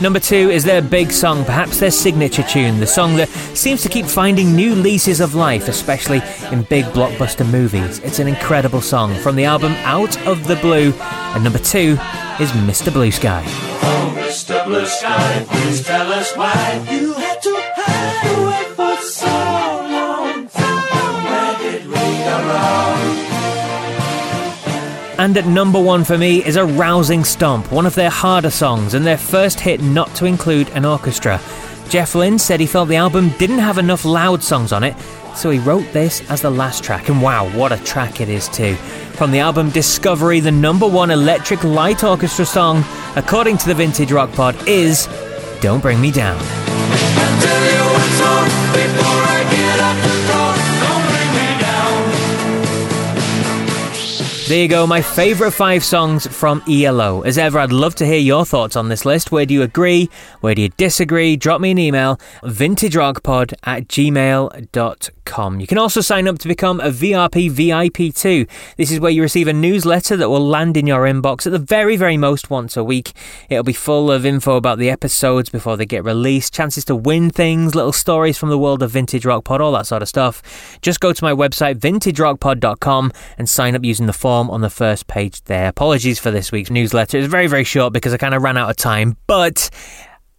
Number 0.00 0.18
two 0.18 0.48
is 0.48 0.64
their 0.64 0.80
big 0.80 1.12
song, 1.12 1.44
perhaps 1.44 1.78
their 1.78 1.90
signature 1.90 2.42
tune, 2.42 2.80
the 2.80 2.86
song 2.86 3.16
that 3.16 3.28
seems 3.54 3.82
to 3.82 3.90
keep 3.90 4.06
finding 4.06 4.56
new 4.56 4.74
leases 4.74 5.20
of 5.20 5.34
life, 5.34 5.68
especially 5.68 6.22
in 6.50 6.62
big 6.62 6.86
blockbuster 6.86 7.46
movies. 7.46 7.98
It's 7.98 8.18
an 8.18 8.26
incredible 8.26 8.80
song 8.80 9.14
from 9.16 9.36
the 9.36 9.44
album 9.44 9.72
Out 9.84 10.16
of 10.26 10.46
the 10.46 10.56
Blue, 10.56 10.94
and 11.34 11.44
number 11.44 11.58
two 11.58 11.98
is 12.40 12.50
Mr. 12.52 12.90
Blue 12.90 13.10
Sky. 13.10 13.44
Oh, 13.46 14.14
Mr. 14.16 14.64
Blue 14.64 14.86
Sky, 14.86 15.44
please 15.50 15.84
tell 15.84 16.10
us 16.10 16.34
why 16.34 16.86
you 16.90 17.12
had 17.12 17.42
to 17.42 17.49
And 25.20 25.36
at 25.36 25.44
number 25.44 25.78
one 25.78 26.02
for 26.02 26.16
me 26.16 26.42
is 26.46 26.56
a 26.56 26.64
rousing 26.64 27.24
stomp, 27.24 27.70
one 27.70 27.84
of 27.84 27.94
their 27.94 28.08
harder 28.08 28.48
songs 28.48 28.94
and 28.94 29.04
their 29.04 29.18
first 29.18 29.60
hit 29.60 29.82
not 29.82 30.14
to 30.14 30.24
include 30.24 30.70
an 30.70 30.86
orchestra. 30.86 31.38
Jeff 31.90 32.14
Lynne 32.14 32.38
said 32.38 32.58
he 32.58 32.64
felt 32.64 32.88
the 32.88 32.96
album 32.96 33.28
didn't 33.36 33.58
have 33.58 33.76
enough 33.76 34.06
loud 34.06 34.42
songs 34.42 34.72
on 34.72 34.82
it, 34.82 34.96
so 35.36 35.50
he 35.50 35.58
wrote 35.58 35.84
this 35.92 36.22
as 36.30 36.40
the 36.40 36.50
last 36.50 36.82
track, 36.82 37.10
and 37.10 37.20
wow, 37.20 37.50
what 37.54 37.70
a 37.70 37.76
track 37.84 38.22
it 38.22 38.30
is 38.30 38.48
too. 38.48 38.74
From 39.12 39.30
the 39.30 39.40
album 39.40 39.68
Discovery, 39.68 40.40
the 40.40 40.50
number 40.50 40.88
one 40.88 41.10
electric 41.10 41.64
light 41.64 42.02
orchestra 42.02 42.46
song, 42.46 42.82
according 43.14 43.58
to 43.58 43.66
the 43.66 43.74
Vintage 43.74 44.12
Rock 44.12 44.32
Pod, 44.32 44.56
is 44.66 45.06
Don't 45.60 45.80
Bring 45.82 46.00
Me 46.00 46.10
Down. 46.10 46.40
There 54.50 54.58
you 54.58 54.66
go, 54.66 54.84
my 54.84 55.00
favourite 55.00 55.52
five 55.52 55.84
songs 55.84 56.26
from 56.26 56.60
ELO. 56.68 57.20
As 57.20 57.38
ever, 57.38 57.60
I'd 57.60 57.70
love 57.70 57.94
to 57.94 58.04
hear 58.04 58.18
your 58.18 58.44
thoughts 58.44 58.74
on 58.74 58.88
this 58.88 59.04
list. 59.04 59.30
Where 59.30 59.46
do 59.46 59.54
you 59.54 59.62
agree? 59.62 60.10
Where 60.40 60.56
do 60.56 60.62
you 60.62 60.70
disagree? 60.70 61.36
Drop 61.36 61.60
me 61.60 61.70
an 61.70 61.78
email, 61.78 62.16
vintagerockpod 62.42 63.54
at 63.62 63.86
gmail.com. 63.86 65.60
You 65.60 65.66
can 65.68 65.78
also 65.78 66.00
sign 66.00 66.26
up 66.26 66.38
to 66.40 66.48
become 66.48 66.80
a 66.80 66.90
VRP 66.90 67.48
VIP 67.48 68.12
too. 68.12 68.44
This 68.76 68.90
is 68.90 68.98
where 68.98 69.12
you 69.12 69.22
receive 69.22 69.46
a 69.46 69.52
newsletter 69.52 70.16
that 70.16 70.28
will 70.28 70.44
land 70.44 70.76
in 70.76 70.88
your 70.88 71.02
inbox 71.02 71.46
at 71.46 71.52
the 71.52 71.60
very, 71.60 71.96
very 71.96 72.16
most 72.16 72.50
once 72.50 72.76
a 72.76 72.82
week. 72.82 73.12
It'll 73.48 73.62
be 73.62 73.72
full 73.72 74.10
of 74.10 74.26
info 74.26 74.56
about 74.56 74.78
the 74.78 74.90
episodes 74.90 75.48
before 75.48 75.76
they 75.76 75.86
get 75.86 76.02
released, 76.02 76.52
chances 76.52 76.84
to 76.86 76.96
win 76.96 77.30
things, 77.30 77.76
little 77.76 77.92
stories 77.92 78.36
from 78.36 78.48
the 78.48 78.58
world 78.58 78.82
of 78.82 78.90
Vintage 78.90 79.24
Rock 79.24 79.44
Pod, 79.44 79.60
all 79.60 79.70
that 79.70 79.86
sort 79.86 80.02
of 80.02 80.08
stuff. 80.08 80.42
Just 80.82 80.98
go 80.98 81.12
to 81.12 81.24
my 81.24 81.32
website, 81.32 81.76
vintagerockpod.com, 81.76 83.12
and 83.38 83.48
sign 83.48 83.76
up 83.76 83.84
using 83.84 84.06
the 84.06 84.12
form 84.12 84.39
form 84.40 84.50
on 84.50 84.62
the 84.62 84.70
first 84.70 85.06
page 85.06 85.42
there. 85.44 85.68
Apologies 85.68 86.18
for 86.18 86.30
this 86.30 86.50
week's 86.50 86.70
newsletter. 86.70 87.18
It's 87.18 87.26
very, 87.26 87.46
very 87.46 87.64
short 87.64 87.92
because 87.92 88.14
I 88.14 88.16
kind 88.16 88.34
of 88.34 88.42
ran 88.42 88.56
out 88.56 88.70
of 88.70 88.76
time, 88.76 89.16
but 89.26 89.68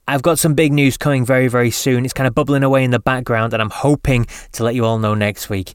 I've 0.08 0.24
got 0.24 0.40
some 0.40 0.56
big 0.56 0.74
news 0.74 0.98
coming 0.98 1.24
very, 1.24 1.48
very 1.48 1.70
soon. 1.70 2.04
It's 2.04 2.14
kind 2.14 2.28
of 2.28 2.34
bubbling 2.34 2.64
away 2.64 2.84
in 2.84 2.92
the 2.92 3.00
background, 3.00 3.54
and 3.54 3.62
I'm 3.62 3.70
hoping 3.70 4.26
to 4.54 4.64
let 4.64 4.74
you 4.74 4.86
all 4.86 4.98
know 4.98 5.14
next 5.14 5.50
week. 5.50 5.74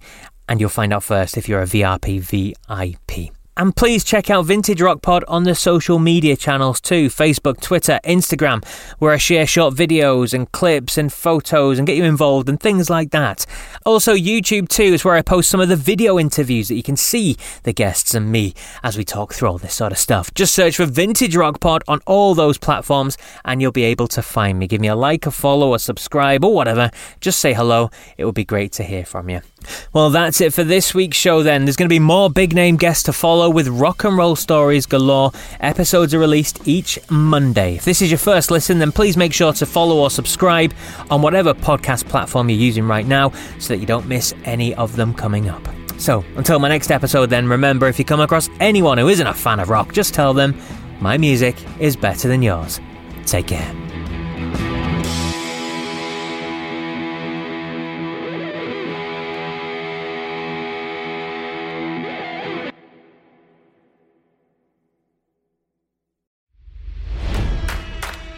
And 0.48 0.60
you'll 0.60 0.70
find 0.70 0.92
out 0.92 1.04
first 1.04 1.36
if 1.36 1.48
you're 1.48 1.62
a 1.62 1.66
VRP 1.66 2.20
VIP. 2.20 3.35
And 3.58 3.74
please 3.74 4.04
check 4.04 4.28
out 4.28 4.44
Vintage 4.44 4.82
Rock 4.82 5.00
Pod 5.00 5.24
on 5.28 5.44
the 5.44 5.54
social 5.54 5.98
media 5.98 6.36
channels 6.36 6.78
too 6.78 7.08
Facebook, 7.08 7.58
Twitter, 7.60 7.98
Instagram, 8.04 8.62
where 8.98 9.12
I 9.12 9.16
share 9.16 9.46
short 9.46 9.74
videos 9.74 10.34
and 10.34 10.50
clips 10.52 10.98
and 10.98 11.10
photos 11.10 11.78
and 11.78 11.86
get 11.86 11.96
you 11.96 12.04
involved 12.04 12.50
and 12.50 12.60
things 12.60 12.90
like 12.90 13.12
that. 13.12 13.46
Also, 13.86 14.14
YouTube 14.14 14.68
too 14.68 14.82
is 14.82 15.06
where 15.06 15.14
I 15.14 15.22
post 15.22 15.48
some 15.48 15.60
of 15.60 15.70
the 15.70 15.76
video 15.76 16.18
interviews 16.18 16.68
that 16.68 16.74
you 16.74 16.82
can 16.82 16.96
see 16.98 17.36
the 17.62 17.72
guests 17.72 18.14
and 18.14 18.30
me 18.30 18.52
as 18.82 18.98
we 18.98 19.04
talk 19.04 19.32
through 19.32 19.48
all 19.48 19.58
this 19.58 19.74
sort 19.74 19.92
of 19.92 19.98
stuff. 19.98 20.34
Just 20.34 20.54
search 20.54 20.76
for 20.76 20.84
Vintage 20.84 21.34
Rock 21.34 21.58
Pod 21.58 21.82
on 21.88 22.00
all 22.06 22.34
those 22.34 22.58
platforms 22.58 23.16
and 23.44 23.62
you'll 23.62 23.72
be 23.72 23.84
able 23.84 24.08
to 24.08 24.20
find 24.20 24.58
me. 24.58 24.66
Give 24.66 24.82
me 24.82 24.88
a 24.88 24.96
like, 24.96 25.24
a 25.24 25.30
follow, 25.30 25.72
a 25.72 25.78
subscribe, 25.78 26.44
or 26.44 26.52
whatever. 26.52 26.90
Just 27.20 27.40
say 27.40 27.54
hello. 27.54 27.90
It 28.18 28.26
would 28.26 28.34
be 28.34 28.44
great 28.44 28.72
to 28.72 28.82
hear 28.82 29.06
from 29.06 29.30
you. 29.30 29.40
Well, 29.92 30.10
that's 30.10 30.40
it 30.40 30.52
for 30.52 30.62
this 30.62 30.94
week's 30.94 31.16
show 31.16 31.42
then. 31.42 31.64
There's 31.64 31.76
going 31.76 31.88
to 31.88 31.94
be 31.94 31.98
more 31.98 32.28
big 32.28 32.54
name 32.54 32.76
guests 32.76 33.04
to 33.04 33.12
follow 33.12 33.45
with 33.50 33.68
rock 33.68 34.04
and 34.04 34.16
roll 34.16 34.36
stories 34.36 34.86
galore. 34.86 35.32
Episodes 35.60 36.14
are 36.14 36.18
released 36.18 36.66
each 36.66 36.98
Monday. 37.10 37.76
If 37.76 37.84
this 37.84 38.02
is 38.02 38.10
your 38.10 38.18
first 38.18 38.50
listen, 38.50 38.78
then 38.78 38.92
please 38.92 39.16
make 39.16 39.32
sure 39.32 39.52
to 39.54 39.66
follow 39.66 39.96
or 39.96 40.10
subscribe 40.10 40.74
on 41.10 41.22
whatever 41.22 41.54
podcast 41.54 42.08
platform 42.08 42.48
you're 42.48 42.58
using 42.58 42.86
right 42.86 43.06
now 43.06 43.30
so 43.58 43.74
that 43.74 43.78
you 43.78 43.86
don't 43.86 44.06
miss 44.06 44.34
any 44.44 44.74
of 44.74 44.96
them 44.96 45.14
coming 45.14 45.48
up. 45.48 45.66
So, 45.98 46.24
until 46.36 46.58
my 46.58 46.68
next 46.68 46.90
episode, 46.90 47.30
then 47.30 47.48
remember 47.48 47.88
if 47.88 47.98
you 47.98 48.04
come 48.04 48.20
across 48.20 48.48
anyone 48.60 48.98
who 48.98 49.08
isn't 49.08 49.26
a 49.26 49.34
fan 49.34 49.60
of 49.60 49.70
rock, 49.70 49.92
just 49.92 50.12
tell 50.12 50.34
them 50.34 50.54
my 51.00 51.16
music 51.16 51.56
is 51.80 51.96
better 51.96 52.28
than 52.28 52.42
yours. 52.42 52.80
Take 53.24 53.48
care. 53.48 53.95